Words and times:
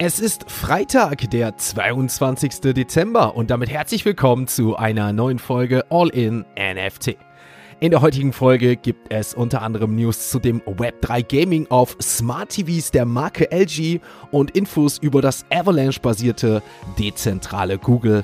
Es 0.00 0.20
ist 0.20 0.48
Freitag, 0.48 1.28
der 1.32 1.56
22. 1.56 2.60
Dezember 2.72 3.34
und 3.34 3.50
damit 3.50 3.68
herzlich 3.68 4.04
willkommen 4.04 4.46
zu 4.46 4.76
einer 4.76 5.12
neuen 5.12 5.40
Folge 5.40 5.84
All 5.90 6.08
in 6.10 6.44
NFT. 6.56 7.16
In 7.80 7.90
der 7.90 8.00
heutigen 8.00 8.32
Folge 8.32 8.76
gibt 8.76 9.12
es 9.12 9.34
unter 9.34 9.60
anderem 9.60 9.96
News 9.96 10.30
zu 10.30 10.38
dem 10.38 10.60
Web3 10.60 11.24
Gaming 11.24 11.66
auf 11.70 11.96
Smart 12.00 12.50
TVs 12.50 12.92
der 12.92 13.06
Marke 13.06 13.50
LG 13.50 13.98
und 14.30 14.52
Infos 14.52 14.98
über 14.98 15.20
das 15.20 15.44
Avalanche-basierte 15.50 16.62
dezentrale 16.96 17.76
Google. 17.76 18.22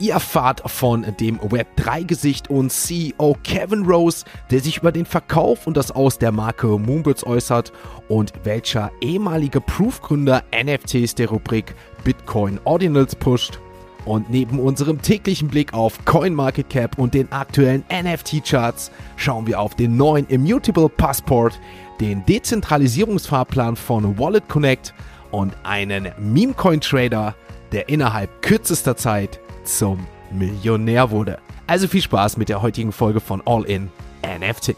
Ihr 0.00 0.14
erfahrt 0.14 0.62
von 0.64 1.04
dem 1.20 1.38
Web3-Gesicht 1.40 2.48
und 2.48 2.72
CEO 2.72 3.36
Kevin 3.44 3.84
Rose, 3.84 4.24
der 4.50 4.60
sich 4.60 4.78
über 4.78 4.92
den 4.92 5.04
Verkauf 5.04 5.66
und 5.66 5.76
das 5.76 5.90
Aus 5.90 6.16
der 6.16 6.32
Marke 6.32 6.66
Moonbirds 6.68 7.26
äußert 7.26 7.70
und 8.08 8.32
welcher 8.44 8.90
ehemalige 9.02 9.60
Proof-Gründer 9.60 10.42
NFTs 10.54 11.16
der 11.16 11.28
Rubrik 11.28 11.74
Bitcoin 12.02 12.58
Ordinals 12.64 13.14
pusht. 13.14 13.60
Und 14.06 14.30
neben 14.30 14.58
unserem 14.58 15.02
täglichen 15.02 15.48
Blick 15.48 15.74
auf 15.74 16.02
CoinMarketCap 16.06 16.96
und 16.96 17.12
den 17.12 17.30
aktuellen 17.30 17.84
NFT-Charts 17.92 18.90
schauen 19.16 19.46
wir 19.46 19.60
auf 19.60 19.74
den 19.74 19.98
neuen 19.98 20.26
Immutable 20.28 20.88
Passport, 20.88 21.60
den 22.00 22.24
Dezentralisierungsfahrplan 22.24 23.76
von 23.76 24.18
Wallet 24.18 24.48
Connect 24.48 24.94
und 25.30 25.54
einen 25.62 26.08
Meme-Coin-Trader, 26.18 27.34
der 27.72 27.90
innerhalb 27.90 28.40
kürzester 28.40 28.96
Zeit 28.96 29.40
zum 29.76 30.06
Millionär 30.32 31.10
wurde. 31.10 31.38
Also 31.66 31.86
viel 31.86 32.02
Spaß 32.02 32.36
mit 32.36 32.48
der 32.48 32.62
heutigen 32.62 32.92
Folge 32.92 33.20
von 33.20 33.42
All 33.46 33.64
In 33.64 33.90
NFT. 34.24 34.74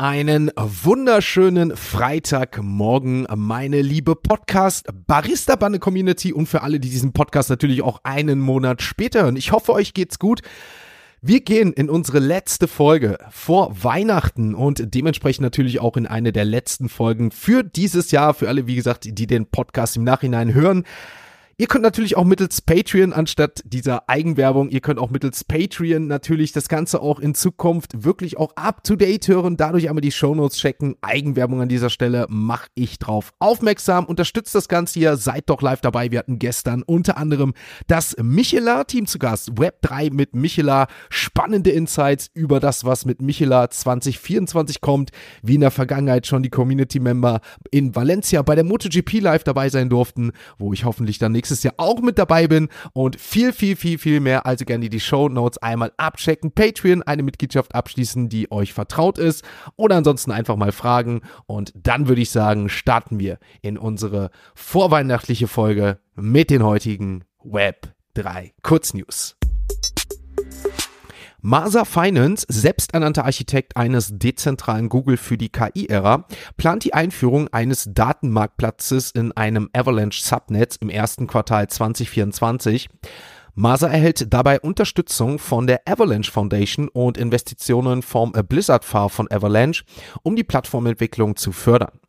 Einen 0.00 0.52
wunderschönen 0.56 1.76
Freitagmorgen, 1.76 3.26
meine 3.34 3.82
liebe 3.82 4.14
Podcast 4.14 4.86
Barista 5.08 5.56
Bande 5.56 5.80
Community 5.80 6.32
und 6.32 6.46
für 6.46 6.62
alle, 6.62 6.78
die 6.78 6.88
diesen 6.88 7.12
Podcast 7.12 7.50
natürlich 7.50 7.82
auch 7.82 8.00
einen 8.04 8.38
Monat 8.38 8.80
später 8.82 9.24
hören. 9.24 9.36
Ich 9.36 9.50
hoffe, 9.50 9.72
euch 9.72 9.92
geht's 9.92 10.20
gut. 10.20 10.42
Wir 11.20 11.40
gehen 11.40 11.72
in 11.72 11.90
unsere 11.90 12.20
letzte 12.20 12.68
Folge 12.68 13.18
vor 13.30 13.82
Weihnachten 13.82 14.54
und 14.54 14.94
dementsprechend 14.94 15.42
natürlich 15.42 15.80
auch 15.80 15.96
in 15.96 16.06
eine 16.06 16.32
der 16.32 16.44
letzten 16.44 16.88
Folgen 16.88 17.32
für 17.32 17.64
dieses 17.64 18.12
Jahr, 18.12 18.34
für 18.34 18.48
alle, 18.48 18.68
wie 18.68 18.76
gesagt, 18.76 19.04
die 19.04 19.26
den 19.26 19.46
Podcast 19.46 19.96
im 19.96 20.04
Nachhinein 20.04 20.54
hören. 20.54 20.84
Ihr 21.60 21.66
könnt 21.66 21.82
natürlich 21.82 22.16
auch 22.16 22.22
mittels 22.22 22.62
Patreon 22.62 23.12
anstatt 23.12 23.62
dieser 23.64 24.08
Eigenwerbung, 24.08 24.68
ihr 24.68 24.78
könnt 24.78 25.00
auch 25.00 25.10
mittels 25.10 25.42
Patreon 25.42 26.06
natürlich 26.06 26.52
das 26.52 26.68
Ganze 26.68 27.02
auch 27.02 27.18
in 27.18 27.34
Zukunft 27.34 28.04
wirklich 28.04 28.36
auch 28.36 28.54
up 28.54 28.84
to 28.84 28.94
date 28.94 29.26
hören, 29.26 29.56
dadurch 29.56 29.88
einmal 29.88 30.00
die 30.00 30.12
Shownotes 30.12 30.58
checken. 30.58 30.94
Eigenwerbung 31.00 31.60
an 31.60 31.68
dieser 31.68 31.90
Stelle 31.90 32.26
mache 32.28 32.68
ich 32.76 33.00
drauf 33.00 33.32
aufmerksam. 33.40 34.04
Unterstützt 34.04 34.54
das 34.54 34.68
Ganze 34.68 35.00
hier, 35.00 35.16
seid 35.16 35.50
doch 35.50 35.60
live 35.60 35.80
dabei. 35.80 36.12
Wir 36.12 36.20
hatten 36.20 36.38
gestern 36.38 36.84
unter 36.84 37.16
anderem 37.16 37.54
das 37.88 38.14
Michela-Team 38.22 39.08
zu 39.08 39.18
Gast, 39.18 39.50
Web3 39.54 40.12
mit 40.12 40.36
Michela, 40.36 40.86
spannende 41.10 41.70
Insights 41.70 42.30
über 42.34 42.60
das, 42.60 42.84
was 42.84 43.04
mit 43.04 43.20
Michela 43.20 43.68
2024 43.68 44.80
kommt, 44.80 45.10
wie 45.42 45.56
in 45.56 45.62
der 45.62 45.72
Vergangenheit 45.72 46.28
schon 46.28 46.44
die 46.44 46.50
Community-Member 46.50 47.40
in 47.72 47.96
Valencia 47.96 48.42
bei 48.42 48.54
der 48.54 48.62
MotoGP 48.62 49.14
Live 49.14 49.42
dabei 49.42 49.68
sein 49.70 49.88
durften, 49.88 50.30
wo 50.56 50.72
ich 50.72 50.84
hoffentlich 50.84 51.18
dann 51.18 51.32
nächstes 51.32 51.47
nächstes 51.48 51.62
Jahr 51.62 51.74
auch 51.78 52.00
mit 52.00 52.18
dabei 52.18 52.46
bin 52.46 52.68
und 52.92 53.18
viel, 53.18 53.52
viel, 53.52 53.76
viel, 53.76 53.98
viel 53.98 54.20
mehr. 54.20 54.44
Also 54.44 54.64
gerne 54.64 54.88
die 54.88 55.00
Show 55.00 55.28
Notes 55.28 55.58
einmal 55.58 55.92
abchecken, 55.96 56.52
Patreon, 56.52 57.02
eine 57.02 57.22
Mitgliedschaft 57.22 57.74
abschließen, 57.74 58.28
die 58.28 58.52
euch 58.52 58.74
vertraut 58.74 59.18
ist 59.18 59.44
oder 59.76 59.96
ansonsten 59.96 60.30
einfach 60.30 60.56
mal 60.56 60.72
fragen. 60.72 61.22
Und 61.46 61.72
dann 61.74 62.08
würde 62.08 62.20
ich 62.20 62.30
sagen, 62.30 62.68
starten 62.68 63.18
wir 63.18 63.38
in 63.62 63.78
unsere 63.78 64.30
vorweihnachtliche 64.54 65.48
Folge 65.48 65.98
mit 66.14 66.50
den 66.50 66.62
heutigen 66.62 67.24
Web 67.42 67.94
3 68.14 68.52
Kurznews. 68.62 69.37
Masa 71.40 71.84
Finance, 71.84 72.44
selbsternannter 72.48 73.24
Architekt 73.24 73.76
eines 73.76 74.10
dezentralen 74.12 74.88
Google 74.88 75.16
für 75.16 75.38
die 75.38 75.50
KI-Ära, 75.50 76.26
plant 76.56 76.82
die 76.82 76.94
Einführung 76.94 77.46
eines 77.52 77.86
Datenmarktplatzes 77.88 79.12
in 79.12 79.30
einem 79.30 79.70
Avalanche 79.72 80.20
Subnetz 80.20 80.74
im 80.76 80.90
ersten 80.90 81.28
Quartal 81.28 81.68
2024. 81.68 82.88
Masa 83.54 83.86
erhält 83.86 84.32
dabei 84.32 84.58
Unterstützung 84.58 85.38
von 85.38 85.68
der 85.68 85.82
Avalanche 85.86 86.32
Foundation 86.32 86.88
und 86.88 87.16
Investitionen 87.16 88.02
vom 88.02 88.32
Blizzard 88.32 88.84
Far 88.84 89.08
von 89.08 89.30
Avalanche, 89.30 89.84
um 90.24 90.34
die 90.34 90.44
Plattformentwicklung 90.44 91.36
zu 91.36 91.52
fördern. 91.52 92.00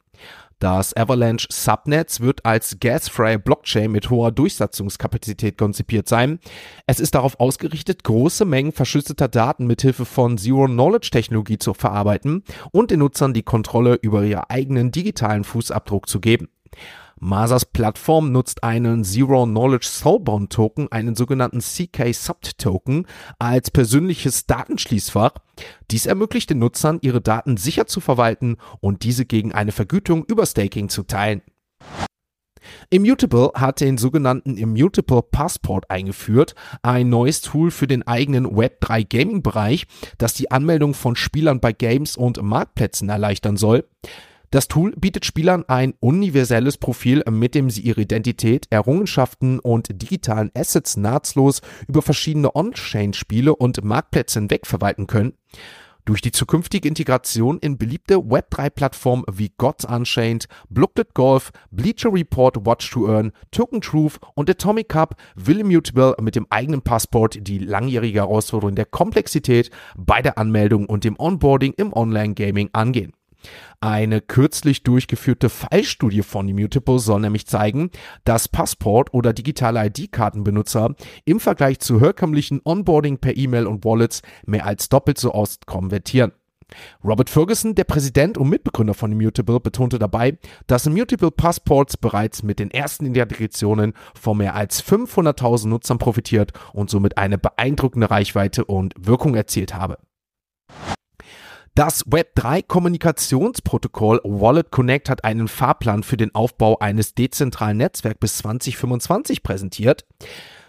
Das 0.59 0.95
Avalanche 0.95 1.47
Subnetz 1.49 2.19
wird 2.19 2.45
als 2.45 2.77
gasfreie 2.81 3.39
Blockchain 3.39 3.89
mit 3.89 4.09
hoher 4.09 4.33
Durchsetzungskapazität 4.33 5.57
konzipiert 5.57 6.09
sein. 6.09 6.39
Es 6.85 6.99
ist 6.99 7.15
darauf 7.15 7.39
ausgerichtet, 7.39 8.03
große 8.03 8.43
Mengen 8.43 8.73
verschlüsselter 8.73 9.29
Daten 9.29 9.67
mithilfe 9.67 10.03
von 10.03 10.37
Zero-Knowledge-Technologie 10.37 11.59
zu 11.59 11.73
verarbeiten 11.73 12.43
und 12.71 12.91
den 12.91 12.99
Nutzern 12.99 13.33
die 13.33 13.43
Kontrolle 13.43 13.97
über 14.01 14.21
ihren 14.23 14.43
eigenen 14.49 14.91
digitalen 14.91 15.45
Fußabdruck 15.45 16.09
zu 16.09 16.19
geben. 16.19 16.49
Masas 17.19 17.65
Plattform 17.65 18.31
nutzt 18.31 18.63
einen 18.63 19.03
Zero 19.03 19.45
Knowledge 19.45 19.87
Soulbound 19.87 20.51
Token, 20.51 20.91
einen 20.91 21.15
sogenannten 21.15 21.59
CK 21.59 22.13
Subt 22.13 22.57
Token, 22.57 23.05
als 23.39 23.71
persönliches 23.71 24.45
Datenschließfach. 24.45 25.31
Dies 25.91 26.05
ermöglicht 26.05 26.49
den 26.49 26.59
Nutzern, 26.59 26.99
ihre 27.01 27.19
Daten 27.21 27.57
sicher 27.57 27.87
zu 27.87 27.99
verwalten 27.99 28.57
und 28.79 29.03
diese 29.03 29.25
gegen 29.25 29.51
eine 29.51 29.73
Vergütung 29.73 30.23
über 30.25 30.45
Staking 30.45 30.87
zu 30.87 31.03
teilen. 31.03 31.41
Immutable 32.89 33.51
hat 33.55 33.81
den 33.81 33.97
sogenannten 33.97 34.57
Immutable 34.57 35.21
Passport 35.21 35.89
eingeführt, 35.89 36.55
ein 36.81 37.09
neues 37.09 37.41
Tool 37.41 37.71
für 37.71 37.87
den 37.87 38.05
eigenen 38.07 38.47
Web3 38.47 39.05
Gaming 39.07 39.43
Bereich, 39.43 39.87
das 40.17 40.33
die 40.33 40.51
Anmeldung 40.51 40.93
von 40.93 41.15
Spielern 41.15 41.59
bei 41.59 41.73
Games 41.73 42.15
und 42.17 42.41
Marktplätzen 42.41 43.09
erleichtern 43.09 43.57
soll. 43.57 43.85
Das 44.51 44.67
Tool 44.67 44.93
bietet 44.97 45.25
Spielern 45.25 45.63
ein 45.67 45.93
universelles 45.99 46.77
Profil, 46.77 47.23
mit 47.29 47.53
dem 47.53 47.69
sie 47.69 47.81
ihre 47.81 48.01
Identität, 48.01 48.65
Errungenschaften 48.71 49.59
und 49.59 50.01
digitalen 50.01 50.49
Assets 50.55 50.97
nahtlos 50.97 51.61
über 51.87 52.01
verschiedene 52.01 52.55
On-Chain-Spiele 52.55 53.55
und 53.55 53.83
Marktplätze 53.83 54.39
hinweg 54.39 54.65
verwalten 54.65 55.05
können. 55.05 55.33
Durch 56.05 56.21
die 56.21 56.31
zukünftige 56.31 56.87
Integration 56.87 57.59
in 57.59 57.77
beliebte 57.77 58.15
Web3-Plattformen 58.15 59.25
wie 59.31 59.51
Gods 59.55 59.85
Unchained, 59.85 60.47
Blooklet 60.67 61.13
Golf, 61.13 61.51
Bleacher 61.69 62.11
Report 62.11 62.65
Watch 62.65 62.89
to 62.89 63.07
Earn, 63.07 63.31
Token 63.51 63.81
Truth 63.81 64.19
und 64.33 64.49
Atomic 64.49 64.89
Cup 64.89 65.15
will 65.35 65.59
Immutable 65.59 66.15
mit 66.19 66.35
dem 66.35 66.47
eigenen 66.49 66.81
Passport 66.81 67.37
die 67.39 67.59
langjährige 67.59 68.21
Herausforderung 68.21 68.73
der 68.73 68.85
Komplexität 68.85 69.69
bei 69.95 70.23
der 70.23 70.39
Anmeldung 70.39 70.87
und 70.87 71.03
dem 71.03 71.19
Onboarding 71.19 71.73
im 71.73 71.93
Online-Gaming 71.93 72.71
angehen. 72.73 73.13
Eine 73.81 74.21
kürzlich 74.21 74.83
durchgeführte 74.83 75.49
Fallstudie 75.49 76.23
von 76.23 76.47
Immutable 76.49 76.99
soll 76.99 77.21
nämlich 77.21 77.47
zeigen, 77.47 77.91
dass 78.25 78.47
Passport- 78.47 79.13
oder 79.13 79.33
digitale 79.33 79.85
ID-Kartenbenutzer 79.85 80.95
im 81.25 81.39
Vergleich 81.39 81.79
zu 81.79 82.01
herkömmlichen 82.01 82.61
Onboarding 82.63 83.19
per 83.19 83.37
E-Mail 83.37 83.67
und 83.67 83.85
Wallets 83.85 84.21
mehr 84.45 84.65
als 84.65 84.89
doppelt 84.89 85.17
so 85.17 85.33
oft 85.33 85.65
konvertieren. 85.65 86.33
Robert 87.03 87.29
Ferguson, 87.29 87.75
der 87.75 87.83
Präsident 87.83 88.37
und 88.37 88.49
Mitbegründer 88.49 88.93
von 88.93 89.11
Immutable, 89.11 89.59
betonte 89.59 89.99
dabei, 89.99 90.37
dass 90.67 90.85
Immutable 90.85 91.31
Passports 91.31 91.97
bereits 91.97 92.43
mit 92.43 92.59
den 92.59 92.71
ersten 92.71 93.05
Identifikationen 93.05 93.93
von 94.13 94.37
mehr 94.37 94.55
als 94.55 94.83
500.000 94.83 95.67
Nutzern 95.67 95.97
profitiert 95.97 96.51
und 96.73 96.89
somit 96.89 97.17
eine 97.17 97.37
beeindruckende 97.37 98.11
Reichweite 98.11 98.65
und 98.65 98.93
Wirkung 98.99 99.35
erzielt 99.35 99.73
habe. 99.73 99.97
Das 101.79 102.05
Web3-Kommunikationsprotokoll 102.07 104.19
Wallet 104.25 104.69
Connect 104.69 105.09
hat 105.09 105.23
einen 105.23 105.47
Fahrplan 105.47 106.03
für 106.03 106.17
den 106.17 106.35
Aufbau 106.35 106.77
eines 106.79 107.15
dezentralen 107.15 107.77
Netzwerks 107.77 108.19
bis 108.19 108.37
2025 108.39 109.43
präsentiert. 109.43 110.05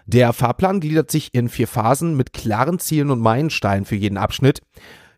Der 0.06 0.32
Fahrplan 0.32 0.78
gliedert 0.78 1.10
sich 1.10 1.34
in 1.34 1.48
vier 1.48 1.66
Phasen 1.66 2.16
mit 2.16 2.32
klaren 2.32 2.78
Zielen 2.78 3.10
und 3.10 3.18
Meilensteinen 3.18 3.86
für 3.86 3.96
jeden 3.96 4.18
Abschnitt. 4.18 4.62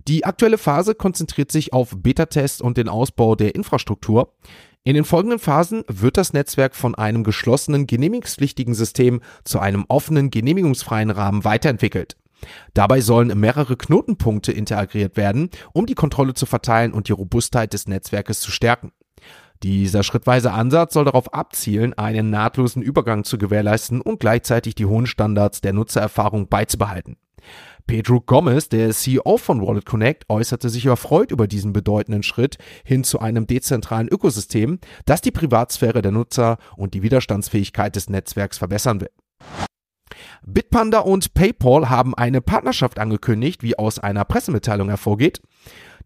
Die 0.08 0.25
aktuelle 0.25 0.56
Phase 0.56 0.94
konzentriert 0.94 1.52
sich 1.52 1.75
auf 1.75 1.94
Beta-Tests 1.94 2.62
und 2.62 2.78
den 2.78 2.88
Ausbau 2.88 3.34
der 3.34 3.55
Infrastruktur. 3.55 4.32
In 4.84 4.94
den 4.94 5.05
folgenden 5.05 5.40
Phasen 5.40 5.84
wird 5.88 6.17
das 6.17 6.32
Netzwerk 6.32 6.75
von 6.75 6.94
einem 6.94 7.22
geschlossenen 7.22 7.87
genehmigungspflichtigen 7.87 8.72
System 8.72 9.20
zu 9.44 9.58
einem 9.58 9.84
offenen 9.88 10.31
genehmigungsfreien 10.31 11.11
Rahmen 11.11 11.44
weiterentwickelt. 11.44 12.17
Dabei 12.75 13.00
sollen 13.00 13.39
mehrere 13.39 13.77
Knotenpunkte 13.77 14.53
integriert 14.53 15.17
werden, 15.17 15.50
um 15.73 15.87
die 15.87 15.94
Kontrolle 15.94 16.35
zu 16.35 16.47
verteilen 16.47 16.93
und 16.93 17.09
die 17.09 17.12
Robustheit 17.12 17.73
des 17.73 17.89
Netzwerkes 17.89 18.41
zu 18.41 18.50
stärken. 18.50 18.93
Dieser 19.62 20.03
schrittweise 20.03 20.53
Ansatz 20.53 20.94
soll 20.94 21.05
darauf 21.05 21.33
abzielen, 21.33 21.94
einen 21.94 22.31
nahtlosen 22.31 22.83
Übergang 22.83 23.23
zu 23.23 23.39
gewährleisten 23.39 24.00
und 24.00 24.19
gleichzeitig 24.19 24.75
die 24.75 24.87
hohen 24.87 25.06
Standards 25.06 25.61
der 25.61 25.73
Nutzererfahrung 25.73 26.49
beizubehalten. 26.49 27.17
Pedro 27.87 28.21
Gomez, 28.21 28.69
der 28.69 28.91
CEO 28.91 29.37
von 29.37 29.61
Wallet 29.61 29.85
Connect, 29.85 30.25
äußerte 30.29 30.69
sich 30.69 30.87
erfreut 30.87 31.31
über 31.31 31.47
diesen 31.47 31.73
bedeutenden 31.73 32.23
Schritt 32.23 32.59
hin 32.85 33.05
zu 33.05 33.21
einem 33.21 33.47
dezentralen 33.47 34.09
Ökosystem, 34.09 34.79
das 35.05 35.21
die 35.21 35.33
Privatsphäre 35.33 36.03
der 36.03 36.12
Nutzer 36.12 36.59
und 36.77 36.94
die 36.94 37.03
Widerstandsfähigkeit 37.03 37.97
des 37.97 38.09
Netzwerks 38.09 38.59
verbessern 38.59 39.00
will. 39.00 39.11
Bitpanda 40.44 41.00
und 41.00 41.35
PayPal 41.35 41.89
haben 41.89 42.15
eine 42.15 42.41
Partnerschaft 42.41 42.99
angekündigt, 42.99 43.62
wie 43.62 43.79
aus 43.79 43.99
einer 43.99 44.25
Pressemitteilung 44.25 44.89
hervorgeht. 44.89 45.41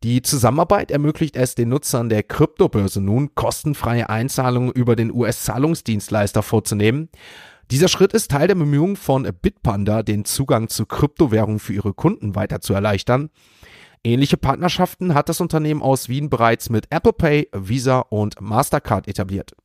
Die 0.02 0.20
Zusammenarbeit 0.20 0.90
ermöglicht 0.90 1.36
es 1.36 1.54
den 1.54 1.70
Nutzern 1.70 2.10
der 2.10 2.22
Kryptobörse 2.22 3.00
nun, 3.00 3.34
kostenfreie 3.34 4.10
Einzahlungen 4.10 4.70
über 4.70 4.94
den 4.94 5.10
US-Zahlungsdienstleister 5.12 6.42
vorzunehmen. 6.42 7.08
Dieser 7.70 7.88
Schritt 7.88 8.12
ist 8.12 8.30
Teil 8.30 8.46
der 8.46 8.54
Bemühungen 8.54 8.96
von 8.96 9.28
Bitpanda, 9.40 10.02
den 10.02 10.24
Zugang 10.24 10.68
zu 10.68 10.84
Kryptowährungen 10.84 11.58
für 11.58 11.72
ihre 11.72 11.94
Kunden 11.94 12.34
weiter 12.34 12.60
zu 12.60 12.74
erleichtern. 12.74 13.30
Ähnliche 14.04 14.36
Partnerschaften 14.36 15.14
hat 15.14 15.28
das 15.28 15.40
Unternehmen 15.40 15.82
aus 15.82 16.08
Wien 16.08 16.30
bereits 16.30 16.70
mit 16.70 16.86
Apple 16.90 17.12
Pay, 17.12 17.48
Visa 17.52 18.00
und 18.00 18.40
Mastercard 18.40 19.08
etabliert. 19.08 19.56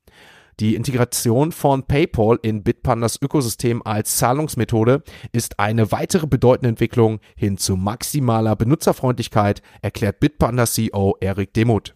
Die 0.59 0.75
Integration 0.75 1.51
von 1.51 1.83
PayPal 1.83 2.39
in 2.42 2.63
Bitpandas 2.63 3.19
Ökosystem 3.21 3.81
als 3.83 4.18
Zahlungsmethode 4.18 5.03
ist 5.31 5.59
eine 5.59 5.92
weitere 5.92 6.27
bedeutende 6.27 6.69
Entwicklung 6.69 7.19
hin 7.36 7.57
zu 7.57 7.75
maximaler 7.75 8.56
Benutzerfreundlichkeit, 8.56 9.62
erklärt 9.81 10.19
Bitpanda 10.19 10.65
CEO 10.65 11.15
Eric 11.19 11.53
Demuth. 11.53 11.95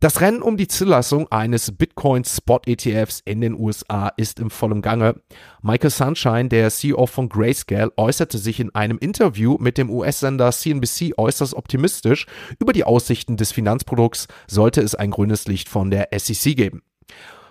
Das 0.00 0.20
Rennen 0.20 0.42
um 0.42 0.56
die 0.56 0.68
Zulassung 0.68 1.26
eines 1.32 1.72
Bitcoin 1.76 2.22
Spot 2.24 2.60
ETFs 2.66 3.20
in 3.24 3.40
den 3.40 3.58
USA 3.58 4.12
ist 4.16 4.38
im 4.38 4.48
vollen 4.48 4.80
Gange. 4.80 5.20
Michael 5.60 5.90
Sunshine, 5.90 6.48
der 6.48 6.70
CEO 6.70 7.06
von 7.06 7.28
Grayscale, 7.28 7.90
äußerte 7.96 8.38
sich 8.38 8.60
in 8.60 8.72
einem 8.76 8.98
Interview 8.98 9.56
mit 9.58 9.76
dem 9.76 9.90
US-Sender 9.90 10.52
CNBC 10.52 11.18
äußerst 11.18 11.52
optimistisch 11.52 12.26
über 12.60 12.72
die 12.72 12.84
Aussichten 12.84 13.36
des 13.36 13.50
Finanzprodukts, 13.50 14.28
sollte 14.46 14.82
es 14.82 14.94
ein 14.94 15.10
grünes 15.10 15.48
Licht 15.48 15.68
von 15.68 15.90
der 15.90 16.10
SEC 16.16 16.54
geben. 16.54 16.82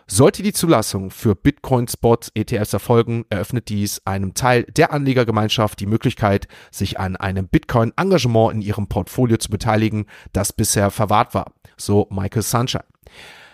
Sollte 0.09 0.41
die 0.41 0.53
Zulassung 0.53 1.11
für 1.11 1.35
Bitcoin-Spots 1.35 2.31
ETFs 2.33 2.71
erfolgen, 2.71 3.25
eröffnet 3.29 3.67
dies 3.67 4.01
einem 4.05 4.33
Teil 4.33 4.63
der 4.63 4.93
Anlegergemeinschaft 4.93 5.81
die 5.81 5.85
Möglichkeit, 5.85 6.47
sich 6.71 6.97
an 6.97 7.17
einem 7.17 7.49
Bitcoin-Engagement 7.49 8.53
in 8.53 8.61
ihrem 8.61 8.87
Portfolio 8.87 9.35
zu 9.35 9.49
beteiligen, 9.49 10.05
das 10.31 10.53
bisher 10.53 10.91
verwahrt 10.91 11.33
war, 11.33 11.51
so 11.75 12.07
Michael 12.09 12.41
Sunshine. 12.41 12.85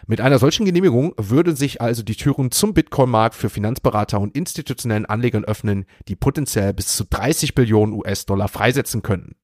Mit 0.06 0.22
einer 0.22 0.38
solchen 0.38 0.66
Genehmigung 0.66 1.16
würden 1.18 1.56
sich 1.56 1.82
also 1.82 2.04
die 2.04 2.16
Türen 2.16 2.52
zum 2.52 2.76
Bitcoin-Markt 2.76 3.34
für 3.34 3.50
Finanzberater 3.50 4.20
und 4.20 4.38
institutionellen 4.38 5.08
Anlegern 5.08 5.46
öffnen, 5.46 5.86
die 6.08 6.16
potenziell 6.16 6.72
bis 6.76 6.96
zu 6.96 7.06
30 7.06 7.56
Billionen 7.56 7.96
US-Dollar 7.96 8.48
freisetzen 8.48 9.02
könnten. 9.02 9.36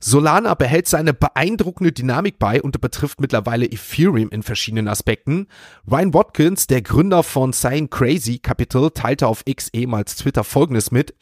Solana 0.00 0.54
behält 0.54 0.88
seine 0.88 1.12
beeindruckende 1.12 1.92
Dynamik 1.92 2.38
bei 2.38 2.62
und 2.62 2.80
betrifft 2.80 3.20
mittlerweile 3.20 3.66
Ethereum 3.66 4.30
in 4.30 4.42
verschiedenen 4.42 4.88
Aspekten. 4.88 5.48
Ryan 5.90 6.14
Watkins, 6.14 6.66
der 6.66 6.82
Gründer 6.82 7.22
von 7.22 7.52
Sign 7.52 7.90
Crazy 7.90 8.38
Capital, 8.38 8.90
teilte 8.90 9.26
auf 9.26 9.42
X 9.44 9.68
ehemals 9.72 10.16
Twitter 10.16 10.44
folgendes 10.44 10.90
mit. 10.90 11.14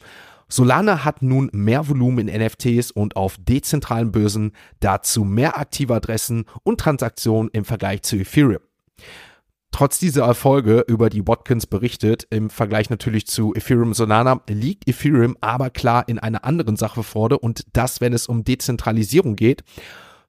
Solana 0.49 1.03
hat 1.03 1.21
nun 1.21 1.49
mehr 1.51 1.89
Volumen 1.89 2.27
in 2.27 2.41
NFTs 2.41 2.91
und 2.91 3.15
auf 3.15 3.35
dezentralen 3.39 4.11
Börsen, 4.11 4.53
dazu 4.79 5.23
mehr 5.23 5.57
aktive 5.57 5.95
Adressen 5.95 6.45
und 6.63 6.79
Transaktionen 6.79 7.49
im 7.51 7.65
Vergleich 7.65 8.03
zu 8.03 8.15
Ethereum. 8.15 8.61
Trotz 9.71 9.99
dieser 9.99 10.25
Erfolge, 10.25 10.83
über 10.87 11.09
die 11.09 11.27
Watkins 11.27 11.67
berichtet, 11.67 12.25
im 12.29 12.49
Vergleich 12.49 12.89
natürlich 12.89 13.27
zu 13.27 13.53
Ethereum 13.53 13.93
Solana, 13.93 14.41
liegt 14.49 14.87
Ethereum 14.87 15.37
aber 15.41 15.69
klar 15.69 16.07
in 16.07 16.17
einer 16.19 16.45
anderen 16.45 16.77
Sache 16.77 17.03
vor 17.03 17.43
und 17.43 17.65
das, 17.73 18.01
wenn 18.01 18.13
es 18.13 18.27
um 18.27 18.43
Dezentralisierung 18.43 19.35
geht. 19.35 19.63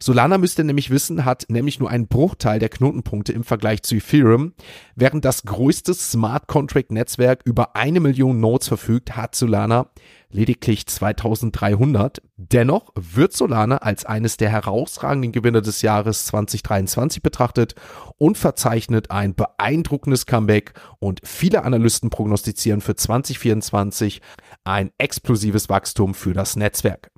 Solana 0.00 0.38
müsste 0.38 0.62
nämlich 0.62 0.90
wissen, 0.90 1.25
hat 1.25 1.46
nämlich 1.49 1.81
nur 1.81 1.90
einen 1.90 2.06
Bruchteil 2.06 2.61
der 2.61 2.69
Knotenpunkte 2.69 3.32
im 3.32 3.43
Vergleich 3.43 3.82
zu 3.82 3.96
Ethereum. 3.96 4.52
Während 4.94 5.25
das 5.25 5.43
größte 5.43 5.93
Smart 5.93 6.46
Contract 6.46 6.93
Netzwerk 6.93 7.43
über 7.44 7.75
eine 7.75 7.99
Million 7.99 8.38
Nodes 8.38 8.69
verfügt, 8.69 9.17
hat 9.17 9.35
Solana 9.35 9.90
lediglich 10.31 10.87
2300. 10.87 12.21
Dennoch 12.37 12.93
wird 12.95 13.33
Solana 13.33 13.79
als 13.79 14.05
eines 14.05 14.37
der 14.37 14.51
herausragenden 14.51 15.33
Gewinner 15.33 15.61
des 15.61 15.83
Jahres 15.83 16.27
2023 16.27 17.23
betrachtet 17.23 17.75
und 18.17 18.39
verzeichnet 18.39 19.11
ein 19.11 19.35
beeindruckendes 19.35 20.27
Comeback 20.27 20.75
und 20.99 21.21
viele 21.25 21.65
Analysten 21.65 22.11
prognostizieren 22.11 22.81
für 22.81 22.97
2024 22.97 24.21
ein 24.65 24.91
explosives 24.99 25.69
Wachstum 25.69 26.15
für 26.15 26.35
das 26.35 26.57
Netzwerk. 26.57 27.11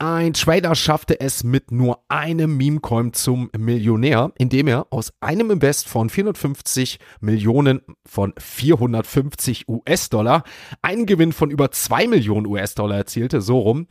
Ein 0.00 0.32
Trader 0.32 0.76
schaffte 0.76 1.18
es 1.18 1.42
mit 1.42 1.72
nur 1.72 2.04
einem 2.08 2.56
Meme-Coin 2.56 3.12
zum 3.14 3.50
Millionär, 3.58 4.30
indem 4.38 4.68
er 4.68 4.86
aus 4.90 5.12
einem 5.20 5.50
Invest 5.50 5.88
von 5.88 6.08
450 6.08 7.00
Millionen 7.20 7.80
von 8.06 8.32
450 8.38 9.68
US-Dollar 9.68 10.44
einen 10.82 11.06
Gewinn 11.06 11.32
von 11.32 11.50
über 11.50 11.72
2 11.72 12.06
Millionen 12.06 12.46
US-Dollar 12.46 12.96
erzielte, 12.96 13.40
so 13.40 13.58
rum. 13.58 13.88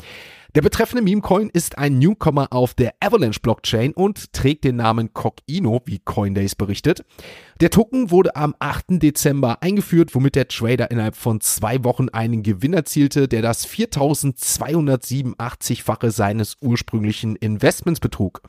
Der 0.57 0.63
betreffende 0.63 1.03
Meme-Coin 1.03 1.51
ist 1.53 1.77
ein 1.77 1.99
Newcomer 1.99 2.47
auf 2.49 2.73
der 2.73 2.95
Avalanche-Blockchain 2.99 3.93
und 3.93 4.33
trägt 4.33 4.63
den 4.63 4.77
Namen 4.77 5.13
Cockino, 5.13 5.83
wie 5.85 5.99
Coindays 5.99 6.55
berichtet. 6.55 7.05
Der 7.61 7.69
Token 7.69 8.09
wurde 8.09 8.35
am 8.35 8.55
8. 8.57 9.03
Dezember 9.03 9.61
eingeführt, 9.61 10.15
womit 10.15 10.33
der 10.33 10.47
Trader 10.47 10.89
innerhalb 10.89 11.15
von 11.15 11.41
zwei 11.41 11.83
Wochen 11.83 12.09
einen 12.09 12.41
Gewinn 12.41 12.73
erzielte, 12.73 13.27
der 13.27 13.43
das 13.43 13.67
4287-fache 13.67 16.09
seines 16.09 16.57
ursprünglichen 16.59 17.35
Investments 17.35 17.99
betrug. 17.99 18.41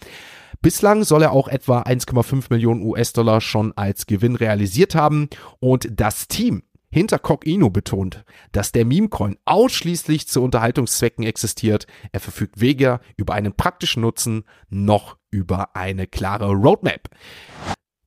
Bislang 0.63 1.05
soll 1.05 1.25
er 1.25 1.33
auch 1.33 1.49
etwa 1.49 1.83
1,5 1.83 2.47
Millionen 2.49 2.85
US-Dollar 2.85 3.43
schon 3.43 3.75
als 3.77 4.07
Gewinn 4.07 4.35
realisiert 4.35 4.95
haben 4.95 5.29
und 5.61 5.87
das 5.91 6.27
Team 6.27 6.63
hinter 6.91 7.19
Cockino 7.19 7.71
betont, 7.71 8.25
dass 8.53 8.73
der 8.73 8.85
Memecoin 8.85 9.37
ausschließlich 9.45 10.29
zu 10.29 10.43
Unterhaltungszwecken 10.43 11.25
existiert. 11.25 11.87
Er 12.13 12.21
verfügt 12.21 12.61
weder 12.61 13.01
über 13.17 13.35
einen 13.35 13.55
praktischen 13.55 14.03
Nutzen 14.03 14.45
noch 14.69 15.17
über 15.31 15.77
eine 15.77 16.07
klare 16.07 16.53
Roadmap. 16.53 17.09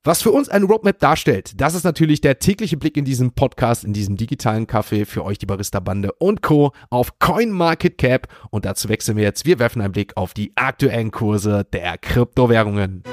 Was 0.04 0.20
für 0.20 0.32
uns 0.32 0.48
eine 0.48 0.64
Roadmap 0.64 0.98
darstellt, 0.98 1.60
das 1.60 1.74
ist 1.74 1.84
natürlich 1.84 2.20
der 2.20 2.40
tägliche 2.40 2.76
Blick 2.76 2.96
in 2.96 3.04
diesem 3.04 3.34
Podcast, 3.34 3.84
in 3.84 3.92
diesem 3.92 4.16
digitalen 4.16 4.66
Café 4.66 5.06
für 5.06 5.24
euch, 5.24 5.38
die 5.38 5.46
Barista-Bande 5.46 6.12
und 6.14 6.42
Co. 6.42 6.72
auf 6.90 7.20
CoinMarketCap. 7.20 8.26
Und 8.50 8.64
dazu 8.64 8.88
wechseln 8.88 9.16
wir 9.16 9.22
jetzt. 9.22 9.46
Wir 9.46 9.60
werfen 9.60 9.80
einen 9.80 9.92
Blick 9.92 10.16
auf 10.16 10.34
die 10.34 10.56
aktuellen 10.56 11.12
Kurse 11.12 11.64
der 11.72 11.98
Kryptowährungen. 11.98 13.04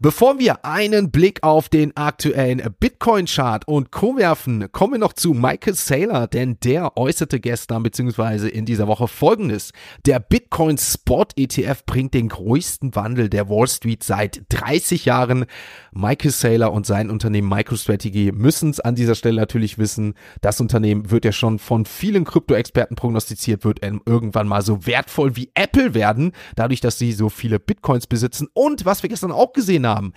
Bevor 0.00 0.38
wir 0.38 0.64
einen 0.64 1.10
Blick 1.10 1.42
auf 1.42 1.68
den 1.68 1.96
aktuellen 1.96 2.62
Bitcoin-Chart 2.78 3.66
und 3.66 3.90
Co. 3.90 4.16
werfen, 4.16 4.70
kommen 4.70 4.92
wir 4.92 5.00
noch 5.00 5.12
zu 5.12 5.34
Michael 5.34 5.74
Saylor, 5.74 6.28
denn 6.28 6.56
der 6.62 6.96
äußerte 6.96 7.40
gestern 7.40 7.82
bzw. 7.82 8.46
in 8.46 8.64
dieser 8.64 8.86
Woche 8.86 9.08
folgendes. 9.08 9.72
Der 10.06 10.20
Bitcoin 10.20 10.78
Spot 10.78 11.26
ETF 11.34 11.84
bringt 11.84 12.14
den 12.14 12.28
größten 12.28 12.94
Wandel 12.94 13.28
der 13.28 13.48
Wall 13.48 13.66
Street 13.66 14.04
seit 14.04 14.42
30 14.50 15.04
Jahren. 15.04 15.46
Michael 15.98 16.30
Saylor 16.30 16.72
und 16.72 16.86
sein 16.86 17.10
Unternehmen 17.10 17.48
MicroStrategy 17.48 18.30
müssen 18.32 18.70
es 18.70 18.78
an 18.78 18.94
dieser 18.94 19.16
Stelle 19.16 19.40
natürlich 19.40 19.78
wissen. 19.78 20.14
Das 20.40 20.60
Unternehmen 20.60 21.10
wird 21.10 21.24
ja 21.24 21.32
schon 21.32 21.58
von 21.58 21.86
vielen 21.86 22.24
Krypto-Experten 22.24 22.94
prognostiziert, 22.94 23.64
wird 23.64 23.82
irgendwann 23.82 24.46
mal 24.46 24.62
so 24.62 24.86
wertvoll 24.86 25.34
wie 25.34 25.50
Apple 25.56 25.94
werden, 25.94 26.30
dadurch, 26.54 26.80
dass 26.80 26.98
sie 26.98 27.10
so 27.10 27.28
viele 27.28 27.58
Bitcoins 27.58 28.06
besitzen. 28.06 28.46
Und 28.54 28.84
was 28.84 29.02
wir 29.02 29.10
gestern 29.10 29.32
auch 29.32 29.52
gesehen 29.52 29.88
haben, 29.88 30.12